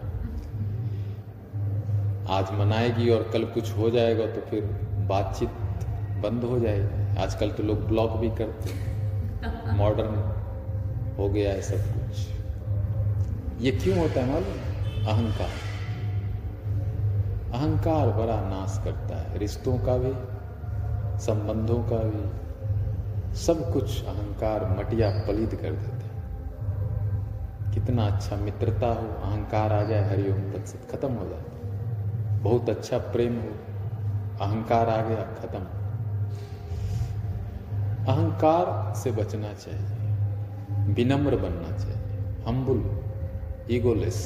आज 2.30 2.52
मनाएगी 2.60 3.10
और 3.10 3.30
कल 3.34 3.44
कुछ 3.50 3.72
हो 3.72 3.90
जाएगा 3.90 4.26
तो 4.26 4.42
फिर 4.42 4.64
बातचीत 5.10 5.50
बंद 6.24 6.44
हो 6.44 6.60
जाएगी। 6.60 7.18
आजकल 7.18 7.52
तो 7.52 7.64
लोग 7.64 7.86
ब्लॉक 7.88 8.12
भी 8.12 8.30
करते 8.38 8.70
हैं। 8.70 9.78
मॉडर्न 9.78 10.16
हो 11.18 11.30
गया 11.30 11.52
है 11.52 11.62
सब 11.62 11.82
कुछ। 11.94 13.62
ये 13.62 13.72
क्यों 13.74 13.98
होता 14.00 14.20
है 14.20 14.28
मालूम? 14.32 14.58
अहंकार। 15.08 15.65
अहंकार 17.56 18.08
बड़ा 18.08 18.36
नाश 18.42 18.82
करता 18.84 19.16
है। 19.16 19.38
रिश्तों 19.38 19.78
का 19.78 19.98
भी, 19.98 20.14
संबंधों 21.26 21.84
का 21.84 21.98
भी, 21.98 23.36
सब 23.36 23.74
कुछ 23.74 24.06
अहंकार 24.06 24.66
मटिया 24.80 25.10
पलित 25.28 25.54
कर 25.54 25.72
देता 25.72 26.08
है। 26.08 26.14
कितना 27.74 28.08
अच्छा 28.08 28.36
मित्रता 28.36 28.88
हो, 28.88 29.08
अहंकार 29.24 29.74
आ 29.74 29.84
जाए 29.84 30.10
हरिओम 30.10 30.52
तत्सत 30.52 30.88
खत्म 30.92 31.14
हो 31.14 31.30
जाता 31.30 31.56
है। 31.56 32.42
बहुत 32.44 32.70
अच्छा 32.70 32.98
प्रेम 32.98 33.42
हो, 33.42 33.50
अहंकार 34.42 34.90
आ 34.90 35.02
गया, 35.02 35.24
खत्म। 35.40 35.60
अहंकार 38.14 38.96
से 38.96 39.12
बचना 39.12 39.54
चाहिए, 39.54 40.94
विनम्र 40.94 41.36
बनना 41.36 41.78
चाहिए 41.78 42.34
हम्बुल 42.48 42.84
ईगोलेस 43.72 44.20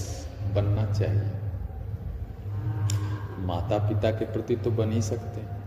बनना 0.56 0.86
चाहिए। 0.94 1.39
माता 3.46 3.90
पिता 3.90 4.12
के 4.12 4.26
प्रति 4.26 4.56
तो 4.56 4.72
बन 4.72 4.92
ही 4.92 5.02
सकते 5.02 5.42
हैं। 5.42 5.60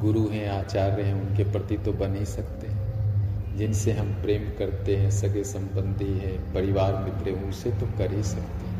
गुरु 0.00 0.28
हैं, 0.28 0.48
आचार्य 0.50 1.02
हैं, 1.02 1.28
उनके 1.28 1.44
प्रति 1.44 1.76
तो 1.76 1.92
बन 1.92 2.16
ही 2.16 2.24
सकते 2.24 2.66
हैं। 2.66 2.78
जिनसे 3.56 3.92
हम 3.92 4.12
प्रेम 4.12 4.58
करते 4.58 4.96
हैं, 4.96 5.10
सगे 5.10 5.44
संबंधी 5.44 6.18
है, 6.18 6.54
परिवार 6.54 6.96
मित्र 6.96 7.46
उनसे 7.46 7.70
तो 7.70 7.86
कर 7.98 8.12
ही 8.12 8.22
सकते 8.22 8.66
हैं। 8.66 8.78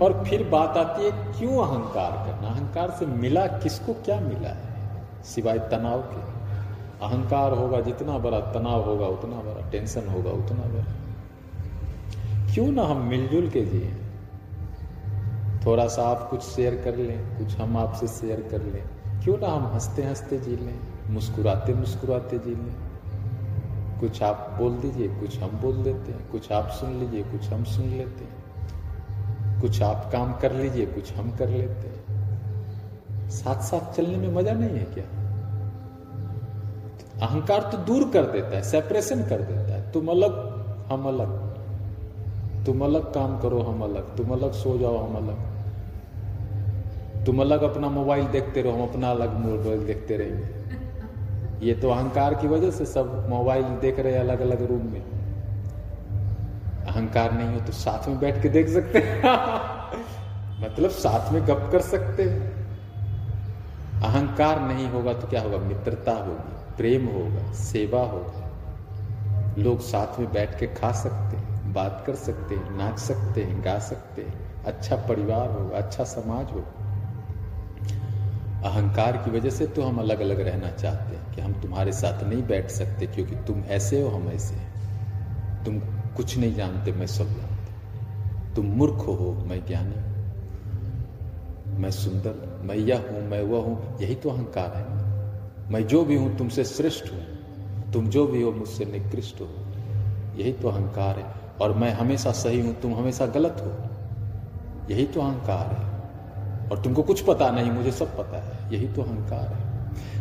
और 0.00 0.24
फिर 0.24 0.48
बात 0.48 0.76
आती 0.76 1.04
है, 1.04 1.10
क्यों 1.10 1.66
अहंकार 1.66 2.26
करना? 2.26 2.48
अहंकार 2.48 2.90
से 2.90 3.06
मिला 3.06 3.46
किसको? 3.46 3.92
क्या 3.94 4.20
मिला 4.20 4.48
है? 4.48 4.62
सिवाय 5.24 5.58
तनाव 5.58 5.98
के। 5.98 6.32
अहंकार 7.06 7.52
होगा, 7.52 7.80
जितना 7.80 8.18
बड़ा 8.18 8.40
तनाव 8.40 8.84
होगा, 8.84 9.06
उतना 9.06 9.36
बड़ा 9.36 9.70
टेंशन 9.70 10.08
होगा, 10.08 10.30
उतना 10.30 10.60
बड़ा। 10.60 10.84
क्यों 12.54 12.72
ना 12.72 12.82
हम 12.82 12.96
मिलजुल 12.96 13.50
के 13.50 13.60
जिए? 13.60 13.96
थोड़ा 15.66 15.86
सा 15.86 16.02
आप 16.02 16.30
कुछ 16.30 16.42
शेयर 16.42 16.82
कर 16.84 16.96
लें, 16.96 17.38
कुछ 17.38 17.56
हम 17.56 17.76
आपसे 17.76 18.06
शेयर 18.06 18.48
कर 18.50 18.62
लें। 18.62 18.84
क्यों 19.24 19.38
ना 19.38 19.46
हम 19.46 19.66
हँसते 19.66 20.02
हँसते 20.02 20.38
जी 20.38 20.56
लें, 20.56 20.80
मुस्कुराते 21.10 21.74
मुस्कुराते 21.74 22.38
जी 22.38 22.50
लें। 22.50 22.74
कुछ 24.00 24.22
आप 24.22 24.56
बोल 24.58 24.72
दीजिए, 24.76 25.08
कुछ 25.08 25.40
हम 25.40 25.50
बोल 25.50 25.76
देते 25.76 26.12
हैं, 26.12 26.30
कुछ 26.30 26.52
आप 26.52 26.68
सुन 26.68 26.90
लीजिए, 26.90 27.22
कुछ 27.22 27.52
हम 27.52 27.64
सुन 27.64 27.84
लेते 27.84 28.24
हैं। 28.24 28.42
कुछ 29.60 29.82
आप 29.82 30.08
काम 30.12 30.32
कर 30.32 30.52
लीजिए, 30.52 30.86
कुछ 30.86 31.12
हम 31.12 31.30
कर 31.30 31.48
लेते 31.48 31.88
हैं। 31.88 32.02
साथ 33.30 33.60
साथ 33.62 33.94
चलने 33.94 34.16
में 34.16 34.34
मज़ा 34.34 34.52
नहीं 34.52 34.78
है 34.78 34.84
क्या? 34.84 35.04
अहंकार 37.26 37.62
तो 37.62 37.78
दूर 37.78 38.10
कर 38.10 38.26
देता 38.26 38.48
है 38.48 38.62
सेपरेशन 38.62 39.22
कर 39.22 39.40
देता 39.40 39.74
है। 39.74 39.92
तुम 39.92 40.08
अलग, 40.08 40.32
हम 40.92 41.06
अलग। 41.06 41.52
तुम 42.66 42.84
अलग 42.84 43.14
काम 43.14 43.40
करो, 43.40 43.60
हम 43.60 43.82
अलग। 43.82 44.16
तुम 44.16 44.30
अलग 44.30 44.52
सो 44.52 44.78
जाओ, 44.78 44.96
हम 44.96 45.16
अलग। 45.16 45.51
तुम 47.26 47.40
अलग 47.40 47.62
अपना 47.62 47.88
मोबाइल 47.88 48.26
देखते 48.26 48.62
रहो 48.62 48.72
हम 48.72 48.82
अपना 48.82 49.10
अलग 49.10 49.34
मोबाइल 49.38 49.84
देखते 49.86 50.16
रहेंगे। 50.16 51.66
ये 51.66 51.74
तो 51.74 51.90
अहंकार 51.90 52.34
की 52.34 52.48
वजह 52.48 52.70
से 52.70 52.84
सब 52.84 53.26
मोबाइल 53.28 53.62
देख 53.80 54.00
रहे 54.00 54.14
अलग 54.14 54.40
अलग 54.40 54.62
रूम 54.62 54.86
में। 54.86 55.00
अहंकार 56.86 57.32
नहीं 57.32 57.48
हो 57.48 57.60
तो 57.60 57.72
साथ 57.72 58.08
में 58.08 58.18
बैठ 58.20 58.42
के 58.42 58.48
देख 58.48 58.68
सकते 58.68 58.98
मतलब 60.64 60.90
साथ 60.90 61.32
में 61.32 61.42
गप 61.42 61.68
कर 61.72 61.80
सकते 61.80 62.24
अहंकार 64.02 64.60
नहीं 64.60 64.88
होगा 64.88 65.12
तो 65.12 65.26
क्या 65.28 65.40
होगा? 65.42 65.58
मित्रता 65.58 66.12
होगी 66.12 66.76
प्रेम 66.76 67.06
होगा 67.06 67.52
सेवा 67.52 68.00
होगा। 68.00 68.48
लोग 69.58 69.80
साथ 69.80 70.20
में 70.20 70.32
बैठ 70.32 70.58
के 70.60 70.66
खा 70.66 70.92
सकते 70.92 71.36
हैं 71.36 71.72
बात 71.72 72.02
कर 72.06 72.14
सकते 72.14 72.54
हैं 72.54 72.76
नाच 72.76 72.98
सकते 72.98 73.42
हैं 73.42 73.64
गा 73.64 73.78
सकते 73.78 74.22
हैं। 74.22 74.64
अच्छा 74.64 74.96
परिवार 74.96 75.50
होगा 75.50 75.76
अच्छा 75.78 76.04
समाज 76.04 76.52
होगा। 76.52 76.81
अहंकार 78.64 79.16
की 79.16 79.30
वजह 79.30 79.50
से 79.50 79.66
तो 79.66 79.82
हम 79.82 79.98
अलग 79.98 80.20
अलग 80.20 80.40
रहना 80.40 80.70
चाहते 80.70 81.16
हैं 81.16 81.34
कि 81.34 81.40
हम 81.40 81.52
तुम्हारे 81.52 81.92
साथ 81.92 82.24
नहीं 82.24 82.42
बैठ 82.42 82.70
सकते 82.70 83.06
क्योंकि 83.06 83.34
तुम 83.34 83.60
ऐसे 83.60 84.02
हो, 84.02 84.08
हम 84.08 84.28
ऐसे 84.28 84.54
हैं। 84.54 84.72
तुम 85.64 85.78
कुछ 86.16 86.38
नहीं 86.38 86.54
जानते, 86.54 86.92
मैं 86.92 87.06
सब 87.06 87.24
जानते 87.24 88.54
तुम 88.54 88.66
मूर्ख 88.66 88.94
हो 88.94 89.44
मैं 89.46 89.66
ज्ञानी 89.66 90.12
मैं 91.82 91.90
सुंदर, 91.90 92.60
मैं 92.64 92.76
यह 92.76 93.06
हूँ, 93.10 93.28
मैं 93.28 93.42
वह 93.42 93.62
हूँ, 93.62 93.98
यही 94.00 94.14
तो 94.14 94.30
अहंकार 94.30 94.72
है 94.76 95.02
मैं 95.70 95.86
जो 95.86 96.04
भी 96.04 96.16
हूँ, 96.16 96.38
तुमसे 96.38 96.64
श्रेष्ठ 96.64 97.12
हूँ। 97.12 97.26
तुम 97.92 98.06
जो 98.06 98.26
भी 98.26 98.42
हो, 98.42 98.52
मुझसे 98.52 98.84
निकृष्ट 98.84 99.40
हो। 99.40 99.48
यही 100.36 100.52
तो 100.52 100.68
अहंकार 100.68 101.18
है। 101.18 101.34
और 101.60 101.72
मैं 101.72 101.92
हमेशा 101.92 102.32
सही 102.32 102.60
हूँ, 102.60 102.80
तुम 102.80 102.94
हमेशा 102.94 103.26
गलत 103.26 103.56
हो। 103.60 103.70
यही 104.94 105.06
तो 105.06 105.20
अहंकार 105.20 105.66
है। 105.66 105.91
और 106.72 106.82
तुमको 106.82 107.02
कुछ 107.02 107.20
पता 107.20 107.50
नहीं, 107.50 107.70
मुझे 107.70 107.92
सब 107.92 108.18
पता 108.18 108.36
है। 108.36 108.74
यही 108.74 108.88
तो 108.88 109.02
अहंकार 109.02 109.46
है। 109.46 109.72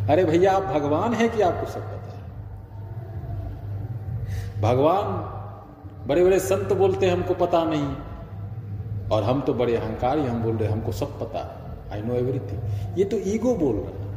अरे 0.07 0.25
भैया, 0.25 0.53
आप 0.53 0.63
भगवान 0.63 1.13
है 1.13 1.29
कि 1.29 1.41
आपको 1.41 1.71
सब 1.71 1.79
पता 1.79 1.95
है? 1.95 2.21
भगवान 4.61 5.03
बड़े 6.07 6.25
बड़े 6.25 6.39
संत 6.39 6.73
बोलते 6.73 7.05
हैं, 7.05 7.13
हमको 7.13 7.33
पता 7.33 7.63
नहीं। 7.63 7.95
और 9.09 9.23
हम 9.23 9.41
तो 9.41 9.53
बड़े 9.53 9.75
अहंकारी 9.77 10.25
हम 10.25 10.43
बोल 10.43 10.57
रहे 10.57 10.71
हमको 10.71 10.91
सब 10.91 11.19
पता 11.19 11.39
है। 11.39 11.61
आई 11.93 12.07
नो 12.07 12.13
एवरीथिंग 12.13 12.61
ये 12.97 13.03
तो 13.03 13.17
ईगो 13.17 13.55
बोल 13.55 13.75
रहा 13.75 14.01
है। 14.01 14.11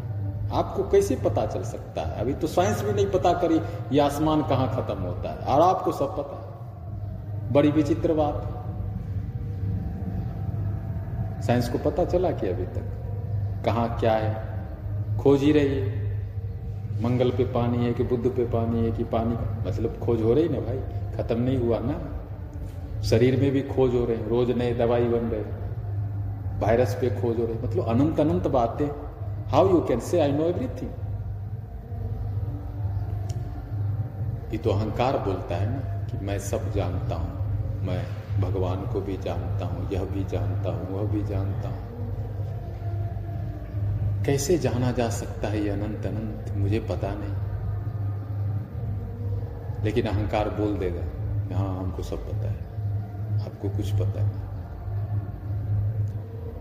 आपको 0.52 0.82
कैसे 0.82 1.16
पता 1.16 1.46
चल 1.46 1.62
सकता 1.62 2.02
है? 2.02 2.20
अभी 2.20 2.34
तो 2.34 2.46
साइंस 2.46 2.82
भी 2.82 2.92
नहीं 2.92 3.06
पता 3.06 3.32
करी, 3.32 3.60
ये 3.92 4.00
आसमान 4.00 4.42
कहाँ 4.42 4.68
खत्म 4.68 5.02
होता 5.02 5.30
है। 5.30 5.38
और 5.38 5.60
आपको 5.60 5.92
सब 5.92 6.16
पता 6.16 6.36
है। 6.36 6.54
बड़ी 7.52 7.70
विचित्र 7.70 8.12
बात 8.12 8.53
साइंस 11.46 11.68
को 11.68 11.78
पता 11.80 12.04
चला 12.04 12.30
कि 12.30 12.48
अभी 12.48 12.66
तक 12.74 13.62
कहा 13.64 13.86
क्या 14.00 14.12
है। 14.12 15.18
खोज 15.18 15.42
ही 15.42 15.52
रही 15.52 15.78
है। 15.78 16.02
मंगल 17.02 17.30
पे 17.30 17.44
पानी 17.52 17.84
है 17.84 17.92
कि 17.94 18.02
बुद्ध 18.04 18.26
पे 18.26 18.44
पानी 18.50 18.84
है 18.84 18.92
कि 18.92 19.04
पानी 19.12 19.36
मतलब 19.68 19.98
खोज 19.98 20.22
हो 20.22 20.34
रही 20.34 20.48
ना 20.48 20.60
भाई? 20.60 20.78
खत्म 21.16 21.40
नहीं 21.40 21.58
हुआ 21.58 21.78
ना। 21.82 21.96
शरीर 23.02 23.40
में 23.40 23.50
भी 23.50 23.62
खोज 23.64 23.94
हो 23.94 24.04
रहे 24.04 24.28
रोज 24.28 24.50
नए 24.50 24.74
दवाई 24.74 25.04
बन 25.04 25.28
रहे 25.28 25.42
वायरस 26.60 26.94
पे 27.00 27.08
खोज 27.20 27.38
हो 27.40 27.46
रही 27.46 27.58
मतलब 27.58 27.88
अनंत 27.88 28.20
अनंत 28.20 28.46
बातें। 28.48 28.86
How 29.50 29.68
you 29.70 29.80
can 29.80 30.00
say 30.00 30.20
I 30.20 30.32
know 30.32 30.44
everything 30.44 30.90
ये 34.52 34.58
तो 34.58 34.70
अहंकार 34.70 35.18
बोलता 35.18 35.56
है 35.56 35.66
ना 35.70 36.06
कि 36.06 36.24
मैं 36.26 36.38
सब 36.40 36.72
जानता 36.72 37.14
हूँ। 37.14 37.86
मैं 37.86 38.02
भगवान 38.40 38.86
को 38.92 39.00
भी 39.00 39.16
जानता 39.16 39.66
हूँ, 39.66 39.90
यह 39.92 40.04
भी 40.04 40.24
जानता 40.24 40.70
हूँ, 40.70 40.86
वह 40.90 41.10
भी 41.12 41.22
जानता 41.24 41.68
हूँ। 41.68 41.92
कैसे 44.24 44.58
जाना 44.58 44.90
जा 44.92 45.08
सकता 45.10 45.48
है 45.48 45.62
ये 45.62 45.70
अनंत 45.70 46.06
अनंत, 46.06 46.52
मुझे 46.56 46.80
पता 46.80 47.14
नहीं। 47.14 47.34
लेकिन 49.84 50.06
अहंकार 50.06 50.48
बोल 50.50 50.76
देगा 50.76 51.02
हाँ 51.56 51.76
हमको 51.78 52.02
सब 52.02 52.24
पता 52.24 52.50
है, 52.50 52.58
आपको 53.46 53.68
कुछ 53.68 53.90
पता 53.92 54.22
है। 54.22 54.42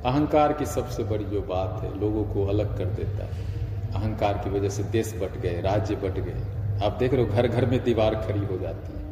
अहंकार 0.06 0.54
की 0.54 0.66
सबसे 0.66 1.04
बड़ी 1.04 1.26
जो 1.26 1.42
बात 1.42 1.84
है, 1.84 2.00
लोगों 2.00 2.24
को 2.24 2.46
अलग 2.46 2.78
कर 2.78 2.86
देता 2.96 3.26
है। 3.26 3.52
अहंकार 3.94 4.38
की 4.38 4.50
वजह 4.50 4.70
से 4.70 4.84
देश 4.84 5.14
बट 5.14 5.38
गए, 5.42 5.62
राज्य 5.62 5.96
बट 5.96 6.20
गए। 6.20 6.42
आप 6.86 6.98
देख 7.00 7.14
रहे 7.14 7.24
हो 7.24 7.34
घर 7.34 7.48
घर 7.48 7.66
में 7.66 7.84
दीवार 7.84 8.16
खड़ी 8.16 8.46
हो 8.46 8.58
जाती 8.58 8.94
है। 8.94 9.03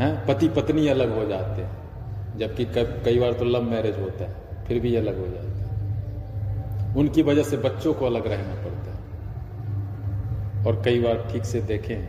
हैं? 0.00 0.26
पति 0.26 0.48
पत्नी 0.48 0.88
अलग 0.88 1.14
हो 1.14 1.24
जाते 1.26 1.62
हैं। 1.62 2.38
जबकि 2.38 2.64
कई 3.04 3.18
बार 3.20 3.32
तो 3.32 3.44
लव 3.44 3.62
मैरिज 3.62 3.98
होता 3.98 4.24
है, 4.24 4.64
फिर 4.66 4.80
भी 4.80 4.94
अलग 4.96 5.18
हो 5.18 5.26
जाते 5.26 5.48
हैं। 5.48 6.94
उनकी 6.96 7.22
वजह 7.22 7.42
से 7.42 7.56
बच्चों 7.56 7.94
को 7.94 8.06
अलग 8.06 8.26
रहना 8.26 8.54
पड़ता 8.54 8.92
है। 8.92 10.66
और 10.66 10.82
कई 10.84 11.00
बार 11.00 11.28
ठीक 11.32 11.44
से 11.44 11.60
देखें 11.62 12.00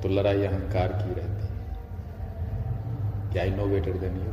तो 0.00 0.08
लड़ाई 0.08 0.42
अहंकार 0.42 0.92
की 0.92 1.14
रहती 1.14 1.42
है। 1.42 3.32
क्या 3.32 3.44
इनोवेटर 3.44 3.98
देन 3.98 4.16
यू 4.16 4.32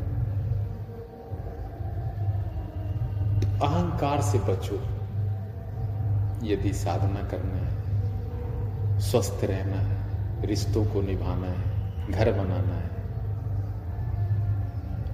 अहंकार 3.64 4.22
से 4.22 4.40
बचो। 4.40 4.82
यदि 6.44 6.74
साधना 6.74 7.22
करना 7.30 7.58
है, 7.58 9.00
स्वस्थ 9.02 9.44
रहना 9.44 9.78
है, 9.78 10.48
रिश्तों 10.48 10.86
को 10.86 11.02
निभाना 11.02 11.48
है 11.48 11.75
घर 12.10 12.32
बनाना 12.32 12.74
है, 12.74 12.90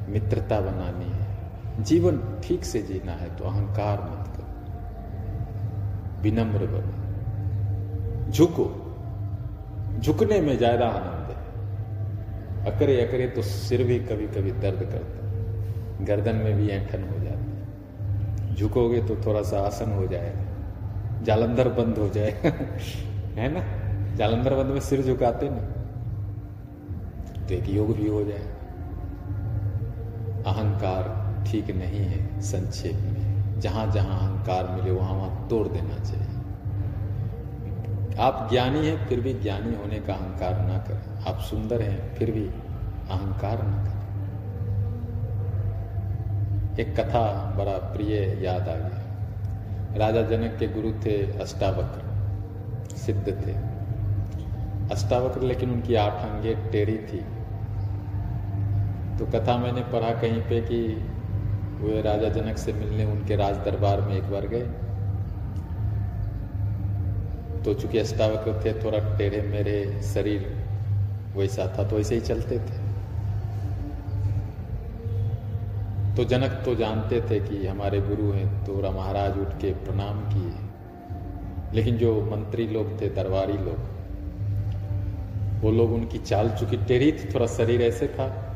मित्रता 0.09 0.59
बनानी 0.61 1.05
है, 1.05 1.83
जीवन 1.83 2.17
ठीक 2.43 2.63
से 2.65 2.81
जीना 2.81 3.11
है 3.11 3.35
तो 3.35 3.43
अहंकार 3.43 4.01
मत 4.01 4.27
करो। 4.27 4.49
विनम्र 6.21 6.65
बनो। 6.65 8.31
झुको। 8.31 8.65
झुकने 9.99 10.41
में 10.41 10.57
ज़्यादा 10.57 10.87
आनंद 10.87 11.31
है। 11.31 11.39
अकरे 12.65 13.01
अकरे 13.01 13.27
तो 13.27 13.41
सिर 13.41 13.83
भी 13.83 13.99
कभी 13.99 14.27
कभी 14.27 14.51
दर्द 14.51 14.79
करता 14.79 16.05
गर्दन 16.05 16.35
में 16.35 16.53
भी 16.57 16.69
ऐठन 16.69 17.03
हो 17.03 17.19
जाती 17.19 18.55
झुकोगे 18.55 19.01
तो 19.01 19.15
थोड़ा 19.15 19.41
सा 19.41 19.59
आसन 19.59 19.91
हो 19.91 20.07
जाएगा। 20.07 21.23
जालंधर 21.23 21.69
बंद 21.69 21.97
हो 21.97 22.09
जाए 22.09 22.31
है 23.35 23.47
ना? 23.53 23.61
जालंधर 24.15 24.55
बंद 24.55 24.71
में 24.71 24.79
सिर 24.79 25.01
झुकाते 25.01 25.49
ना 25.49 25.61
तो 27.51 27.55
एक 27.55 27.69
योग 27.69 27.97
भी 27.97 28.07
हो 28.07 28.23
जाए। 28.23 28.43
अहंकार 30.47 31.33
ठीक 31.47 31.65
नहीं 31.75 31.99
है, 31.99 32.41
संक्षेप 32.41 32.93
में। 32.93 33.59
जहाँ 33.59 33.91
जहाँ 33.91 34.19
अहंकार 34.19 34.67
मिले, 34.67 34.91
वहाँ 34.91 35.13
वहाँ 35.13 35.47
तोड़ 35.49 35.67
देना 35.67 36.03
चाहिए। 36.03 36.27
आप 38.19 38.47
ज्ञानी 38.51 38.87
हैं, 38.87 39.07
फिर 39.07 39.19
भी 39.19 39.33
ज्ञानी 39.33 39.75
होने 39.75 39.99
का 39.99 40.13
अहंकार 40.13 40.65
ना 40.67 40.77
करें। 40.77 41.33
आप 41.33 41.39
सुंदर 41.39 41.81
हैं, 41.81 42.15
फिर 42.15 42.31
भी 42.31 42.47
अहंकार 43.09 43.63
ना 43.63 43.83
करें। 43.83 44.01
एक 46.79 46.99
कथा 46.99 47.55
बड़ा 47.57 47.77
प्रिय 47.77 48.43
याद 48.45 48.69
आ 48.69 48.75
गया। 48.75 49.01
राजा 49.97 50.21
जनक 50.21 50.55
के 50.59 50.67
गुरु 50.67 50.91
थे 50.91 51.39
अष्टावक्र, 51.39 52.01
सिद्ध 52.95 53.27
थे। 53.27 53.71
अष्टावक्र 54.91 55.41
लेकिन 55.41 55.71
उनकी 55.71 55.95
आठ 55.95 56.13
अंगे 56.13 56.55
टेरी 56.55 56.97
थी। 56.97 57.25
तो 59.19 59.25
कथा 59.25 59.57
मैंने 59.57 59.81
पढ़ा 59.81 60.11
कहीं 60.21 60.41
पे 60.41 60.61
कि 60.61 61.07
वे 61.81 62.01
राजा 62.01 62.29
जनक 62.29 62.57
से 62.57 62.73
मिलने 62.73 63.05
उनके 63.05 63.35
राज 63.35 63.55
दरबार 63.55 64.01
में 64.01 64.15
एक 64.15 64.23
बार 64.23 64.47
गए। 64.47 64.65
तो 67.63 67.73
चूँकि 67.73 67.97
अष्टावक्र 67.97 68.61
थे, 68.65 68.73
थोड़ा 68.83 69.17
टेढ़े 69.17 69.41
मेरे 69.41 70.01
शरीर 70.01 70.63
वैसा 71.35 71.73
था 71.77 71.83
तो 71.83 71.99
ऐसे 71.99 72.15
ही 72.15 72.21
चलते 72.21 72.59
थे। 72.59 72.91
तो 76.15 76.23
जनक 76.23 76.61
तो 76.65 76.75
जानते 76.75 77.21
थे 77.21 77.39
कि 77.39 77.67
हमारे 77.67 78.01
गुरु 78.01 78.31
हैं 78.31 78.65
तो 78.65 78.91
महाराज 78.91 79.37
उठ 79.37 79.47
के 79.47 79.71
प्रणाम 79.73 80.21
किए। 80.21 80.51
लेकिन 81.73 81.97
जो 81.97 82.21
मंत्री 82.31 82.67
लोग 82.67 83.01
थे, 83.01 83.09
दरबारी 83.09 83.53
लोग, 83.53 83.89
वो 85.63 85.71
लोग 85.71 85.93
उनकी 85.93 86.17
चाल 86.17 86.49
चूँकि 86.49 86.77
टेढ़ी 86.77 87.11
थी, 87.11 87.33
थोड़ा 87.33 87.47
शरीर 87.47 87.81
ऐसे 87.81 88.07
था। 88.07 88.50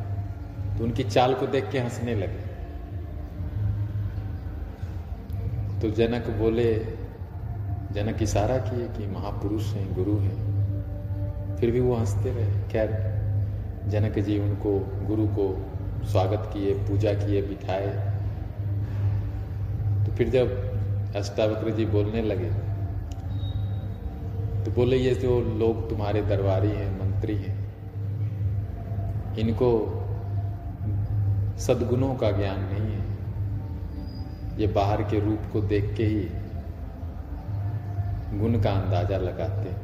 तो 0.78 0.84
उनकी 0.84 1.04
चाल 1.04 1.34
को 1.34 1.48
देख 1.48 1.70
के 1.70 1.80
हंसने 1.80 2.16
लगे। 2.16 2.56
तो 5.82 5.90
जनक 5.90 6.28
बोले, 6.28 6.74
जनक 7.92 8.22
इशारा 8.22 8.58
किए 8.58 8.88
कि 8.88 9.08
महापुरुष 9.08 9.74
हैं, 9.74 9.96
गुरु 9.96 10.18
हैं। 10.18 10.56
फिर 11.58 11.72
भी 11.72 11.80
वो 11.80 11.96
हँसते 11.96 12.32
रहे। 12.32 12.70
खैर, 12.70 12.90
जनक 13.88 14.20
जी 14.20 14.40
उनको, 14.40 14.80
गुरु 15.08 15.28
को 15.28 15.66
स्वागत 16.06 16.50
किए, 16.54 16.74
पूजा 16.74 17.14
किए, 17.14 17.42
बिठाए। 17.42 17.88
तो 20.06 20.12
फिर 20.12 20.30
जब 20.30 20.76
अष्टावक्र 21.16 21.70
जी 21.70 21.86
बोलने 21.86 22.22
लगे 22.22 22.50
तो 24.64 24.72
बोले, 24.72 24.98
ये 24.98 25.16
जो 25.16 25.42
लोग 25.42 25.90
तुम्हारे 25.90 26.22
दरबारी 26.22 26.70
हैं, 26.70 26.92
मंत्री 27.00 27.36
हैं, 27.36 27.56
इनको 29.38 30.02
सदगुणों 31.60 32.15
का 32.15 32.32
ज्ञान 32.32 32.60
नहीं 32.60 32.96
है। 32.96 33.04
ये 34.60 34.68
बाहर 34.68 35.02
के 35.02 35.20
रूप 35.20 35.39
को 35.54 35.62
देख 35.62 35.94
के 35.98 36.04
ही 36.04 36.28
गुण 38.39 38.62
का 38.62 38.72
अंदाज़ा 38.72 39.18
लगाते 39.18 39.70
हैं। 39.70 39.84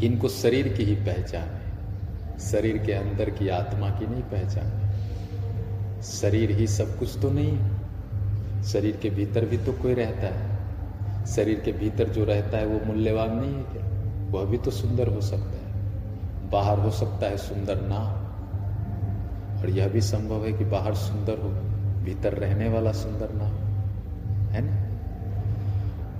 इनको 0.00 0.28
शरीर 0.28 0.68
की 0.68 0.84
ही 0.84 0.94
पहचान 0.94 1.42
है। 1.42 2.38
शरीर 2.38 2.78
के 2.78 2.92
अंदर 2.92 3.30
की 3.30 3.48
आत्मा 3.48 3.90
की 3.90 4.06
नहीं 4.06 4.22
पहचान 4.22 4.66
है। 4.66 6.02
शरीर 6.02 6.50
ही 6.50 6.66
सब 6.66 6.98
कुछ 6.98 7.18
तो 7.22 7.30
नहीं 7.30 8.62
शरीर 8.62 8.96
के 8.96 9.10
भीतर 9.10 9.44
भी 9.44 9.58
तो 9.58 9.72
कोई 9.72 9.94
रहता 9.94 10.26
है। 10.26 11.24
शरीर 11.26 11.60
के 11.60 11.72
भीतर 11.72 12.08
जो 12.08 12.24
रहता 12.24 12.58
है 12.58 12.66
वो 12.66 12.80
मूल्यवान 12.86 13.36
नहीं 13.36 13.54
है 13.54 13.62
क्या? 13.62 13.84
वह 14.30 14.44
भी 14.44 14.58
तो 14.58 14.70
सुंदर 14.70 15.08
हो 15.08 15.20
सकता 15.20 15.66
है। 15.66 16.50
बाहर 16.50 16.78
हो 16.78 16.90
सकता 16.90 17.26
है 17.26 17.36
सुंदर 17.36 17.80
ना 17.80 18.25
और 19.60 19.70
यह 19.70 19.88
भी 19.88 20.00
संभव 20.00 20.46
है 20.46 20.52
कि 20.52 20.64
बाहर 20.64 20.94
सुंदर 20.94 21.38
हो, 21.38 21.48
भीतर 22.04 22.32
रहने 22.32 22.68
वाला 22.68 22.92
सुंदर 22.92 23.30
ना 23.32 23.44
हो। 23.44 23.56
है 24.50 24.62
ना? 24.62 24.86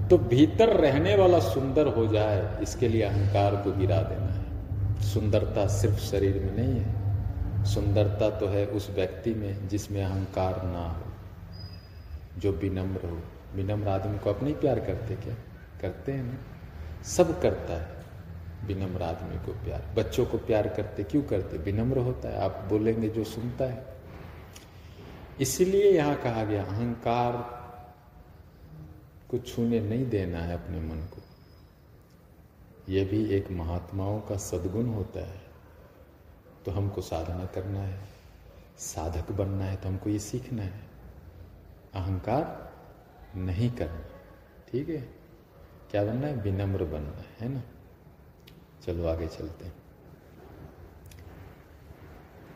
तो 0.09 0.19
भीतर 0.19 0.69
रहने 0.69 1.17
वाला 1.17 1.39
सुंदर 1.39 1.87
हो 1.87 2.07
जाए, 2.07 2.63
इसके 2.63 2.89
लिए 2.89 3.03
अहंकार 3.03 3.57
को 3.57 3.73
गिरा 3.73 4.03
देना 4.03 4.27
है। 4.27 4.47
सुंदरता 5.01 5.67
सिर्फ़ 5.67 5.97
शरीर 5.97 6.35
में 6.35 6.57
नहीं 6.57 6.81
है। 6.81 7.07
सुंदरता 7.65 8.31
तो 8.31 8.47
है 8.47 8.67
उस 8.67 8.91
व्यक्ति 8.95 9.35
में 9.35 9.69
जिसमें 9.69 10.05
अहंकार 10.05 10.63
ना 10.65 10.89
हो, 10.91 11.03
जो 12.41 12.53
विनम्र 12.53 13.09
हो। 13.11 13.21
विनम्र 13.55 13.89
आदमी 13.89 14.19
को 14.19 14.31
अपने 14.31 14.49
ही 14.49 14.55
प्यार 14.55 14.81
करते 14.81 15.15
क्या? 15.15 15.35
करते 15.81 16.13
हैं 16.13 16.23
ना? 16.23 16.35
सब 17.05 17.41
करता 17.41 17.75
है। 17.75 17.96
विनम्र 18.67 19.03
आदमी 19.03 19.37
को 19.47 19.53
प्यार। 19.53 19.95
बच्चों 19.97 20.27
को 20.27 20.39
प्यार 20.39 20.69
करते 20.69 21.05
क्यों 21.05 21.23
करते? 21.23 21.59
विनम्र 21.59 21.99
होता 21.99 22.29
है 22.29 22.41
आप 22.41 22.65
बोलेंगे 22.69 23.09
जो 23.09 23.25
सुनता 23.25 23.65
है। 23.65 23.97
इसलिए 25.41 25.91
यहाँ 25.93 26.17
कहा 26.17 26.45
गया 26.45 26.65
अहंकार 26.65 27.33
को 29.31 29.39
छूने 29.39 29.81
नहीं 29.81 30.07
देना 30.07 30.39
है 30.39 30.55
अपने 30.55 30.81
मन 30.81 31.07
को। 31.07 31.23
यह 32.93 33.09
भी 33.09 33.25
एक 33.27 33.51
महात्माओं 33.51 34.21
का 34.21 34.37
सद्गुण 34.37 34.87
होता 34.87 35.21
है। 35.21 35.41
तो 36.65 36.73
हमको 36.73 37.01
साधना 37.01 37.45
करना 37.45 37.81
है 37.81 38.01
साधक 38.79 39.31
बनना 39.33 39.65
है 39.65 39.77
तो 39.77 39.89
हमको 39.89 40.11
ये 40.11 40.19
सीखना 40.19 40.63
है। 40.63 40.81
अहंकार 41.95 42.73
नहीं 43.37 43.71
करना 43.71 44.05
ठीक 44.73 44.89
है? 44.89 45.01
क्या 45.91 46.05
बनना 46.05 46.27
है? 46.27 46.35
विनम्र 46.35 46.85
बनना 46.85 47.25
है, 47.41 47.49
ना? 47.49 47.63
चलो 48.87 49.09
आगे 49.09 49.27
चलते 49.27 49.87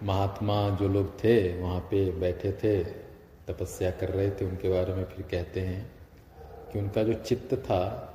महात्मा 0.03 0.71
जो 0.71 0.89
लोग 0.89 1.19
थे, 1.19 1.63
वहाँ 1.63 1.81
पे 1.81 2.11
बैठे 2.11 2.53
थे, 2.53 2.85
तपस्या 3.49 3.91
कर 3.91 4.09
रहे 4.09 4.31
थे, 4.31 4.45
उनके 4.45 4.69
बारे 4.69 4.95
में 4.95 5.05
फिर 5.05 5.27
कहते 5.27 5.61
हैं 5.61 5.93
कि 6.73 6.79
उनका 6.79 7.03
जो 7.03 7.15
चित्त 7.15 7.55
था, 7.55 8.07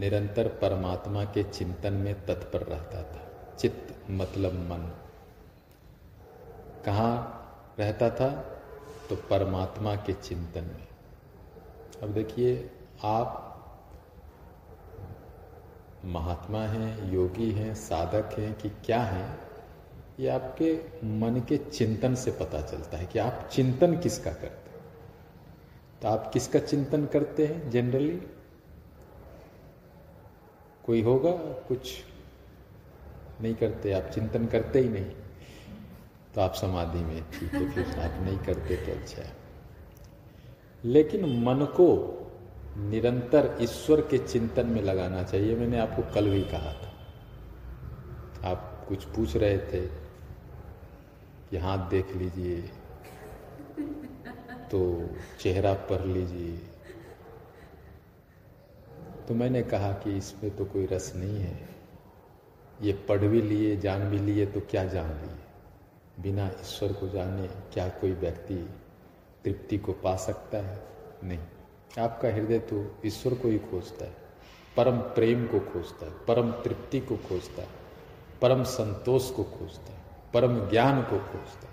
निरंतर 0.00 0.48
परमात्मा 0.48 1.24
के 1.24 1.42
चिंतन 1.42 1.92
में 1.92 2.26
तत्पर 2.26 2.60
रहता 2.62 3.02
था। 3.02 3.54
चित्त 3.56 4.10
मतलब 4.10 4.52
मन। 4.52 4.92
कहाँ 6.86 7.36
रहता 7.78 8.10
था? 8.10 8.28
तो 9.08 9.16
परमात्मा 9.16 9.96
के 9.96 10.12
चिंतन 10.12 10.62
में। 10.62 10.88
अब 12.02 12.08
देखिए, 12.08 12.70
आप 13.04 13.46
महात्मा 16.04 16.58
हैं, 16.58 17.12
योगी 17.12 17.50
हैं, 17.50 17.74
साधक 17.74 18.38
हैं 18.38 18.54
कि 18.54 18.68
क्या 18.68 19.02
हैं, 19.02 19.40
ये 20.20 20.28
आपके 20.28 20.80
मन 21.04 21.42
के 21.48 21.56
चिंतन 21.56 22.14
से 22.14 22.30
पता 22.30 22.60
चलता 22.60 22.96
है 22.96 23.06
कि 23.06 23.18
आप 23.18 23.48
चिंतन 23.52 23.98
किसका 23.98 24.32
करते 24.32 24.70
हैं। 24.70 24.80
तो 26.02 26.08
आप 26.08 26.30
किसका 26.32 26.58
चिंतन 26.58 27.06
करते 27.06 27.46
हैं 27.46 27.70
जनरली 27.70 28.20
कोई 30.86 31.02
होगा? 31.02 31.32
कुछ 31.68 32.04
नहीं 33.40 33.54
करते, 33.54 33.92
आप 33.92 34.02
चिंतन 34.02 34.46
करते 34.46 34.78
ही 34.78 34.88
नहीं। 34.88 35.10
तो 36.34 36.40
आप 36.40 36.54
समाधि 36.54 36.98
में 36.98 37.30
ठीक 37.30 37.54
है 37.54 37.72
फिर 37.72 38.00
आप 38.00 38.22
नहीं 38.22 38.38
करते 38.38 38.76
तो 38.76 38.92
अच्छा 38.92 39.22
है। 39.22 39.32
लेकिन 40.84 41.44
मन 41.44 41.56
को 41.56 42.16
निरंतर 42.76 43.56
ईश्वर 43.60 44.00
के 44.00 44.18
चिंतन 44.18 44.66
में 44.66 44.82
लगाना 44.82 45.22
चाहिए। 45.22 45.56
मैंने 45.56 45.78
आपको 45.78 46.02
कल 46.14 46.30
भी 46.30 46.42
कहा 46.42 46.72
था। 46.72 46.90
आप 48.50 48.86
कुछ 48.88 49.04
पूछ 49.04 49.36
रहे 49.36 49.58
थे 49.58 49.86
कि 51.50 51.56
हाथ 51.56 51.78
देख 51.78 52.16
लीजिए 52.16 52.70
तो 54.70 55.10
चेहरा 55.40 55.74
पढ़ 55.74 56.04
लीजिए। 56.06 56.58
तो 59.28 59.34
मैंने 59.34 59.62
कहा 59.62 59.92
कि 59.92 60.16
इसमें 60.16 60.56
तो 60.56 60.64
कोई 60.64 60.86
रस 60.86 61.12
नहीं 61.16 61.40
है। 61.40 61.68
ये 62.82 62.92
पढ़ 62.92 63.18
भी 63.18 63.42
लिए, 63.42 63.76
जान 63.76 64.10
भी 64.10 64.18
लिए 64.18 64.46
तो 64.46 64.60
क्या 64.60 64.84
जान 64.84 65.10
लिए? 65.10 65.36
बिना 66.22 66.46
ईश्वर 66.46 66.92
को 66.92 67.08
जाने 67.08 67.46
क्या 67.46 67.88
कोई 67.88 68.12
व्यक्ति 68.12 68.68
तृप्ति 69.44 69.78
को 69.78 69.92
पा 69.92 70.16
सकता 70.16 70.58
है? 70.58 70.82
नहीं। 71.24 71.38
आपका 71.98 72.28
हृदय 72.28 72.58
तो 72.58 73.00
ईश्वर 73.04 73.34
को 73.34 73.48
ही 73.48 73.58
खोजता 73.58 74.04
है, 74.04 74.14
परम 74.76 74.98
प्रेम 74.98 75.46
को 75.46 75.60
खोजता 75.60 76.06
है, 76.06 76.12
परम 76.26 76.50
तृप्ति 76.50 77.00
को 77.00 77.16
खोजता 77.16 77.62
है, 77.62 77.68
परम 78.42 78.64
संतोष 78.64 79.30
को 79.30 79.44
खोजता 79.44 79.92
है, 79.92 79.98
परम 80.34 80.68
ज्ञान 80.70 81.02
को 81.02 81.18
खोजता 81.18 81.66
है। 81.66 81.70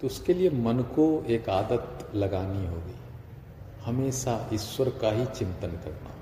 तो 0.00 0.06
उसके 0.06 0.34
लिए 0.34 0.50
मन 0.50 0.82
को 0.82 1.24
एक 1.24 1.48
आदत 1.48 2.10
लगानी 2.14 2.66
होगी। 2.66 2.94
हमेशा 3.84 4.50
ईश्वर 4.52 4.88
का 4.88 5.10
ही 5.10 5.26
चिंतन 5.26 5.68
करना 5.68 6.14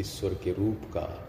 ईश्वर 0.00 0.34
के 0.34 0.52
रूप 0.52 0.90
का, 0.94 1.28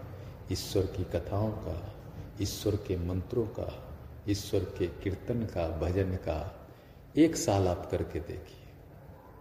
ईश्वर 0.52 0.86
की 0.86 1.04
कथाओं 1.04 1.50
का, 1.50 1.94
ईश्वर 2.40 2.76
के 2.76 2.96
मंत्रों 2.96 3.46
का, 3.46 3.84
ईश्वर 4.28 4.60
के 4.60 4.86
कीर्तन 4.86 5.46
का, 5.46 5.68
भजन 5.68 6.16
का, 6.16 6.68
एक 7.16 7.36
साल 7.36 7.68
आप 7.68 7.90
करके 7.90 8.20
देखिए। 8.20 8.65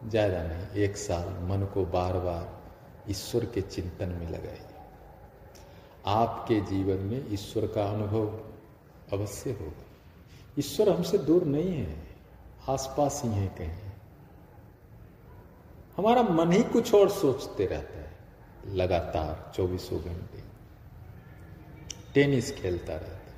ज़्यादा 0.05 0.41
नहीं, 0.43 0.83
एक 0.83 0.97
साल 0.97 1.27
मन 1.47 1.65
को 1.73 1.85
बार 1.85 2.13
बार 2.13 3.09
ईश्वर 3.09 3.45
के 3.45 3.61
चिंतन 3.61 4.09
में 4.09 4.29
लगाइए। 4.29 4.73
आपके 6.07 6.59
जीवन 6.61 6.97
में 6.97 7.33
ईश्वर 7.33 7.65
का 7.67 7.85
अनुभव 7.85 8.27
अवश्य 9.13 9.51
होगा। 9.51 9.83
ईश्वर 10.59 10.89
हमसे 10.89 11.17
दूर 11.17 11.43
नहीं 11.45 11.73
है, 11.73 11.95
आसपास 12.69 13.21
ही 13.25 13.31
है 13.31 13.47
कहीं। 13.47 13.91
हमारा 15.97 16.21
मन 16.23 16.51
ही 16.51 16.63
कुछ 16.63 16.93
और 16.93 17.09
सोचते 17.09 17.65
रहता 17.65 17.99
है, 17.99 18.11
लगातार 18.75 19.51
चौबीसों 19.55 19.99
घंटे। 19.99 20.43
टेनिस 22.13 22.51
खेलता 22.51 22.93
रहता 22.93 23.07
है। 23.07 23.33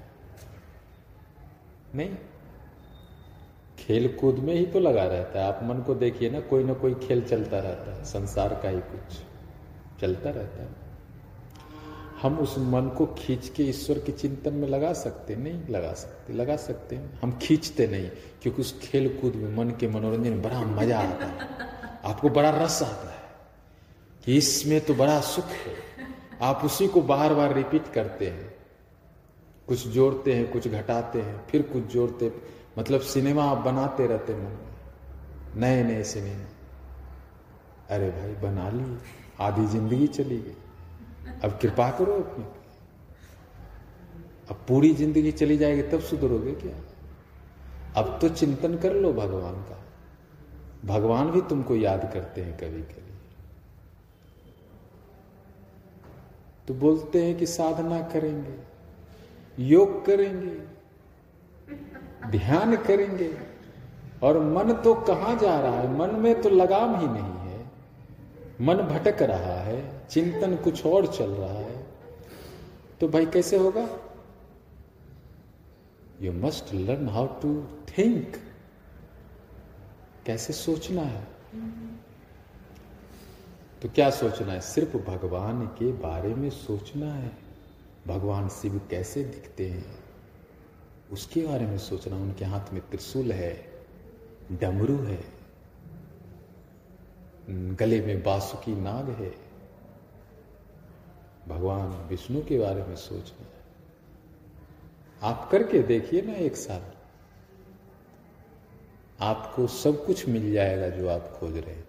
नहीं 1.96 2.16
खेल 3.88 4.08
कूद 4.14 4.40
में 4.40 4.54
ही 4.54 4.66
तो 4.66 4.80
लगा 4.80 5.04
रहता 5.04 5.40
है। 5.40 5.48
आप 5.48 5.60
मन 5.64 5.82
को 5.82 5.94
देखिए 5.96 6.30
ना, 6.30 6.40
कोई 6.40 6.64
ना 6.64 6.74
कोई 6.74 6.94
खेल 6.94 7.22
चलता 7.22 7.60
रहता 7.60 7.96
है। 7.96 8.04
संसार 8.04 8.60
का 8.64 8.70
ही 8.70 8.80
कुछ 8.80 9.20
चलता 10.02 10.30
रहता 10.30 10.64
है। 10.64 10.70
हम 12.22 12.38
उस 12.40 12.56
मन 12.58 12.90
को 12.98 13.06
खींच 13.06 13.48
के 13.50 13.64
ईश्वर 13.64 14.00
के 14.00 14.12
चिंतन 14.12 14.54
में 14.54 14.68
लगा 14.68 14.92
सकते 14.94 15.36
नहीं 15.36 15.68
लगा 15.70 15.94
सकते। 15.94 16.34
लगा 16.34 16.56
सकते 16.56 16.96
हैं। 16.96 17.20
हम 17.20 17.32
खींचते 17.42 17.88
नहीं, 17.88 18.10
क्योंकि 18.42 18.62
उस 18.62 18.80
खेल 18.82 19.08
कूद 19.22 19.36
में 19.36 19.56
मन 19.58 19.72
के 19.72 19.88
मनोरंजन 19.88 20.30
में 20.30 20.42
बड़ा 20.42 20.62
मज़ा 20.62 21.00
आता 21.00 21.26
है। 21.26 21.48
आपको 22.06 22.30
बड़ा 22.30 22.50
रस 22.50 22.82
आता 22.84 23.10
है 23.10 23.22
कि 24.26 24.38
इसमें 24.38 24.80
तो 24.82 24.94
बड़ा 24.94 25.20
सुख 25.22 25.46
है। 25.46 25.76
आप 26.42 26.62
उसी 26.66 26.88
को 26.88 27.02
बार 27.02 27.34
बार 27.34 27.54
रिपीट 27.54 27.88
करते 27.88 28.28
हैं। 28.28 28.54
कुछ 29.68 29.88
जोड़ते 29.88 30.34
हैं, 30.34 30.52
कुछ 30.52 30.68
घटाते 30.68 31.22
हैं, 31.22 31.48
फिर 31.48 31.62
कुछ 31.62 31.84
जोड़ते 31.84 32.32
मतलब 32.78 33.02
सिनेमा 33.02 33.44
आप 33.44 33.58
बनाते 33.58 34.08
रहते 34.08 34.34
मन 34.34 34.42
में 34.42 34.68
नए 35.56 35.84
नए 35.84 36.04
सिनेमा। 36.04 36.46
अरे 37.96 38.10
भाई, 38.10 38.34
बना 38.42 38.70
लिए। 38.70 38.98
आधी 39.40 39.66
ज़िंदगी 39.66 40.08
चली 40.08 40.38
गई। 40.38 40.56
अब 41.44 41.58
कृपा 41.62 41.90
करो 41.92 42.14
अपनी। 42.14 42.46
अब 44.50 44.64
पूरी 44.68 44.94
ज़िंदगी 44.94 45.32
चली 45.32 45.58
जाएगी, 45.58 45.82
तब 45.82 46.00
सुधरोगे 46.00 46.52
क्या? 46.52 46.78
अब 47.98 48.18
तो 48.22 48.30
चिंतन 48.30 48.78
कर 48.78 48.94
लो 48.94 49.14
भगवान 49.14 49.56
का। 49.64 49.84
भगवान 50.86 51.32
भी 51.32 51.42
तुमको 51.42 51.76
याद 51.76 52.10
करते 52.14 52.42
हैं 52.42 52.58
कभी 52.58 52.82
कभी 52.84 53.06
तो 56.68 56.74
बोलते 56.74 57.24
हैं 57.26 57.38
कि 57.38 57.46
साधना 57.46 58.00
करेंगे, 58.02 58.56
योग 59.64 60.06
करेंगे। 60.06 60.77
ध्यान 62.26 62.76
करेंगे। 62.76 63.38
और 64.24 64.40
मन 64.40 64.74
तो 64.74 64.94
कहाँ 64.94 65.38
जा 65.38 65.60
रहा 65.60 65.80
है? 65.80 65.98
मन 65.98 66.16
में 66.16 66.42
तो 66.42 66.50
लगाम 66.50 67.00
ही 67.00 67.08
नहीं 67.08 67.52
है। 67.52 67.66
मन 68.62 68.76
भटक 68.76 69.22
रहा 69.22 69.62
है, 69.62 70.08
चिंतन 70.10 70.56
कुछ 70.56 70.86
और 70.86 71.08
चल 71.08 71.30
रहा 71.30 71.54
है। 71.54 71.88
तो 73.02 73.08
भाई 73.08 73.26
कैसे 73.26 73.58
होगा? 73.58 73.90
You 76.22 76.34
must 76.34 76.74
learn 76.74 77.10
how 77.10 77.28
to 77.28 77.64
think 77.98 78.36
कैसे 80.26 80.54
सोचना 80.54 81.02
है? 81.02 81.28
तो 83.82 83.90
क्या 83.90 84.10
सोचना 84.10 84.54
है? 84.54 84.62
सिर्फ़ 84.62 84.98
भगवान 84.98 85.66
के 85.66 85.92
बारे 85.92 86.36
में 86.36 86.50
सोचना 86.50 87.14
है। 87.14 87.32
भगवान 88.08 88.50
शिव 88.50 88.82
कैसे 88.90 89.24
दिखते 89.24 89.70
हैं? 89.70 90.07
उसके 91.12 91.46
बारे 91.48 91.66
में 91.66 91.78
सोचना 91.78 92.16
उनके 92.16 92.46
हाथ 92.46 92.74
में 92.74 92.82
त्रिशूल 92.90 93.32
है, 93.32 93.54
डमरू 94.52 94.98
है, 94.98 95.20
गले 97.50 98.00
में 98.02 98.24
बासुकी 98.24 98.76
नाग 98.76 99.10
है। 99.12 99.30
भगवान 101.48 101.92
विष्णु 102.10 102.42
के 102.42 102.60
बारे 102.60 102.84
में 102.84 102.96
सोचना 102.96 103.46
आप 105.22 105.48
करके 105.52 105.82
देखिए 105.84 106.22
ना 106.22 106.34
एक 106.36 106.56
साल। 106.56 106.82
आपको 109.20 109.68
सब 109.68 110.06
कुछ 110.06 110.28
मिल 110.30 110.52
जाएगा 110.54 110.90
जो 110.90 111.08
आप 111.10 111.32
खोज 111.40 111.58
रहे 111.58 111.74
हैं। 111.76 111.86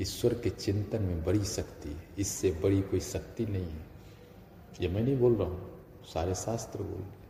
ईश्वर 0.00 0.34
के 0.34 0.50
चिंतन 0.50 1.02
में 1.02 1.24
बड़ी 1.24 1.44
शक्ति 1.44 1.88
है। 1.88 2.04
इससे 2.18 2.50
बड़ी 2.62 2.80
कोई 2.82 3.00
शक्ति 3.00 3.46
नहीं 3.46 3.66
है। 3.66 3.86
ये 4.80 4.88
मैं 4.88 5.02
नहीं 5.02 5.18
बोल 5.18 5.34
रहा 5.34 5.48
हूँ, 5.48 5.70
सारे 6.04 6.34
शास्त्र 6.34 6.78
बोल 6.78 7.00
रहे 7.00 7.21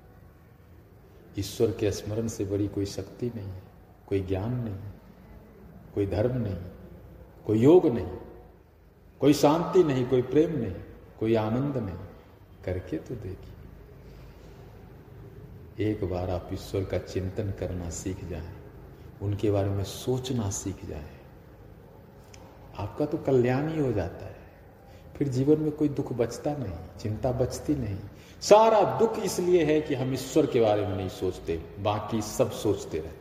ईश्वर 1.38 1.70
के 1.70 1.90
स्मरण 1.90 2.28
से 2.28 2.44
बड़ी 2.44 2.68
कोई 2.68 2.86
शक्ति 2.86 3.26
नहीं 3.26 3.48
है 3.48 3.62
कोई 4.08 4.20
ज्ञान 4.20 4.52
नहीं 4.54 4.78
कोई 5.94 6.06
धर्म 6.06 6.36
नहीं 6.36 6.56
कोई 7.46 7.58
योग 7.58 7.86
नहीं 7.86 8.16
कोई 9.20 9.32
शांति 9.34 9.84
नहीं 9.84 10.06
कोई 10.06 10.22
प्रेम 10.22 10.56
नहीं 10.56 10.74
कोई 11.20 11.34
आनंद 11.34 11.76
नहीं। 11.76 11.96
करके 12.64 12.96
तो 12.98 13.14
देखिए। 13.14 13.50
एक 15.80 16.04
बार 16.04 16.30
आप 16.30 16.48
ईश्वर 16.52 16.84
का 16.84 16.98
चिंतन 16.98 17.50
करना 17.50 17.90
सीख 17.90 18.24
जाएँ, 18.24 18.52
उनके 19.22 19.50
बारे 19.50 19.68
में 19.68 19.84
सोचना 19.84 20.50
सीख 20.50 20.84
जाएँ, 20.84 21.10
आपका 22.76 23.06
तो 23.06 23.18
कल्याण 23.18 23.68
ही 23.68 23.80
हो 23.80 23.92
जाता 23.92 24.26
है। 24.26 24.36
फिर 25.16 25.28
जीवन 25.28 25.60
में 25.60 25.70
कोई 25.72 25.88
दुख 25.88 26.12
बचता 26.12 26.52
नहीं 26.56 26.98
चिंता 27.00 27.32
बचती 27.32 27.74
नहीं। 27.74 27.98
सारा 28.42 28.82
दुख 28.98 29.18
इसलिए 29.24 29.64
है 29.64 29.80
कि 29.80 29.94
हम 29.94 30.14
ईश्वर 30.14 30.46
के 30.46 30.60
बारे 30.60 30.86
में 30.86 30.96
नहीं 30.96 31.08
सोचते, 31.10 31.56
बाकी 31.80 32.22
सब 32.22 32.50
सोचते 32.52 32.98
रहते 32.98 33.20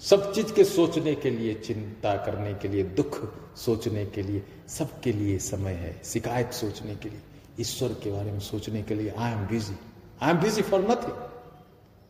सब 0.00 0.32
चीज़ 0.32 0.52
के 0.54 0.64
सोचने 0.64 1.14
के 1.14 1.30
लिए, 1.30 1.54
चिंता 1.56 2.14
करने 2.26 2.54
के 2.54 2.68
लिए, 2.68 2.82
दुख 2.82 3.18
सोचने 3.56 4.04
के 4.06 4.22
लिए, 4.22 4.42
सबके 4.68 5.12
लिए 5.12 5.38
समय 5.38 5.72
है, 5.72 5.92
शिकायत 6.04 6.52
सोचने 6.52 6.94
के 6.94 7.08
लिए, 7.08 7.20
ईश्वर 7.60 7.94
के 8.02 8.10
बारे 8.10 8.32
में 8.32 8.38
सोचने 8.40 8.82
के 8.82 8.94
लिए। 8.94 9.10
I 9.10 9.32
am 9.32 9.46
busy 9.46 9.74
I 10.22 10.30
am 10.30 10.40
busy 10.40 10.62
for 10.62 10.80
nothing 10.80 11.28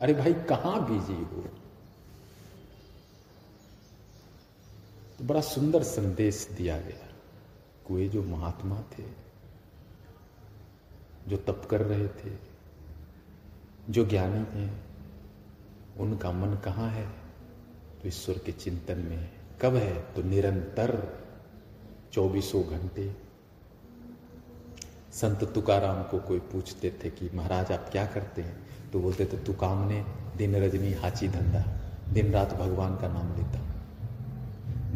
अरे 0.00 0.14
भाई, 0.14 0.32
कहाँ 0.48 0.80
बिज़ी 0.90 1.14
हो 1.14 1.42
तो 5.18 5.24
बड़ा 5.24 5.40
सुंदर 5.40 5.82
संदेश 5.82 6.46
दिया 6.56 6.76
गया। 6.78 7.08
कोई 7.86 8.08
जो 8.08 8.22
महात्मा 8.22 8.82
थे 8.92 9.02
जो 11.30 11.36
तप 11.36 11.68
कर 11.70 11.80
रहे 11.80 12.08
थे, 12.08 12.36
जो 13.90 14.06
ज्ञानी 14.06 14.60
हैं 14.60 14.84
उनका 15.98 16.32
मन 16.32 16.54
कहाँ 16.54 16.88
है? 16.88 17.06
तो 18.02 18.08
ईश्वर 18.08 18.38
के 18.38 18.52
चिंतन 18.52 18.98
में 18.98 19.30
कब 19.62 19.74
है? 19.74 20.00
तो 20.00 20.22
निरंतर 20.22 21.18
चौबीसों 22.12 22.64
घंटे। 22.64 23.16
संत 25.12 25.44
तुकाराम 25.54 26.02
को 26.02 26.18
कोई 26.18 26.38
पूछते 26.38 26.98
थे 27.04 27.10
कि, 27.10 27.30
महाराज, 27.34 27.72
आप 27.72 27.88
क्या 27.92 28.06
करते 28.06 28.42
हैं? 28.42 28.66
तो 28.92 29.00
बोलते 29.00 29.26
थे 29.26 29.38
तू 29.38 29.52
काम 29.52 29.88
ने 29.88 30.04
दिन 30.36 30.56
रजनी 30.56 30.92
हाची 30.92 31.28
धंधा। 31.28 31.78
दिन 32.12 32.32
रात 32.32 32.54
भगवान 32.54 32.96
का 32.96 33.08
नाम 33.08 33.36
लेता। 33.36 33.60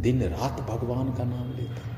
दिन 0.00 0.22
रात 0.22 0.60
भगवान 0.60 1.14
का 1.14 1.24
नाम 1.24 1.52
लेता। 1.52 1.94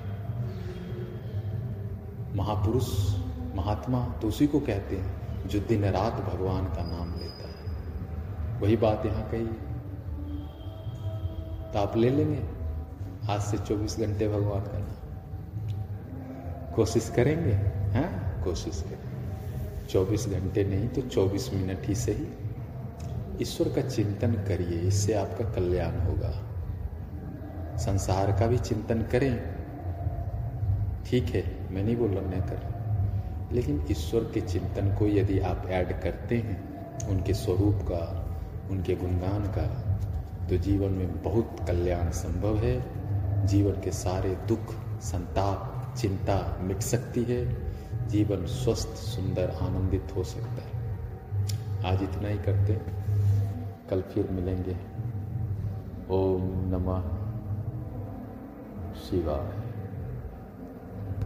महापुरुष 2.35 3.17
महात्मा 3.57 4.05
तो 4.23 4.29
उसी 4.29 4.47
को 4.47 4.61
कहते 4.61 4.97
हैं, 4.97 5.49
जो 5.49 5.61
दिन 5.61 5.85
रात 5.85 6.13
भगवान 6.13 6.65
का 6.65 6.83
नाम 6.83 7.15
लेता 7.15 7.49
है। 7.49 8.61
वही 8.61 8.77
बात 8.77 9.07
यहाँ 9.07 9.29
कही। 9.31 9.47
तो 11.73 11.79
आप 11.79 11.97
ले 11.97 12.11
लेंगे। 12.11 12.43
आज 13.31 13.41
से 13.41 13.59
24 13.59 14.01
घंटे 14.01 14.29
भगवान 14.29 14.61
करना 14.61 14.93
कोशिश 16.77 17.09
करेंगे 17.17 17.53
हाँ? 17.93 18.43
कोशिश 18.45 18.83
करें 18.83 19.89
24 19.89 20.29
घंटे 20.29 20.65
नहीं 20.65 20.89
तो 20.89 21.01
24 21.03 21.53
मिनट 21.55 21.87
ही 21.87 21.95
सही। 21.95 22.27
ईश्वर 23.43 23.69
का 23.69 23.89
चिंतन 23.89 24.33
करिए, 24.33 24.79
इससे 24.79 25.15
आपका 25.15 25.45
कल्याण 25.51 25.99
होगा। 26.01 26.33
संसार 27.77 28.33
का 28.33 28.47
भी 28.47 28.59
चिंतन 28.59 29.03
करें। 29.03 29.35
ठीक 31.07 31.25
है, 31.25 31.75
मैं 31.75 31.85
नहीं 31.85 31.97
बोल 31.97 32.11
रहा, 32.11 32.31
मैं 32.31 32.43
कर 32.43 32.76
लेकिन 33.53 33.87
ईश्वर 33.91 34.21
के 34.21 34.41
चिंतन 34.41 34.97
को 34.99 35.07
यदि 35.07 35.39
आप 35.39 35.67
ऐड 35.67 36.01
करते 36.01 36.39
हैं, 36.39 36.77
उनके 37.09 37.35
स्वरूप 37.35 37.75
का, 37.75 38.27
उनके 38.71 38.95
गुणगान 38.95 39.45
का 39.45 39.93
तो 40.47 40.57
जीवन 40.57 40.91
में 40.91 41.23
बहुत 41.23 41.57
कल्याण 41.67 42.11
संभव 42.11 42.57
है। 42.59 42.85
जीवन 43.47 43.73
के 43.73 43.91
सारे 43.91 44.39
दुख, 44.49 44.75
संताप, 45.01 45.95
चिंता 45.99 46.59
मिट 46.61 46.81
सकती 46.81 47.25
है। 47.25 47.67
जीवन 48.09 48.47
स्वस्थ, 48.47 48.89
सुंदर, 48.89 49.51
आनंदित 49.51 50.05
हो 50.17 50.25
सकता 50.25 50.79
है। 50.79 50.99
आज 51.85 52.03
इतना 52.03 52.29
ही 52.29 52.39
करते 52.39 52.81
कल 53.91 54.01
फिर 54.01 54.31
मिलेंगे। 54.31 54.77
ओम 56.11 56.43
नमः 56.43 57.03
शिवाय। 58.95 59.66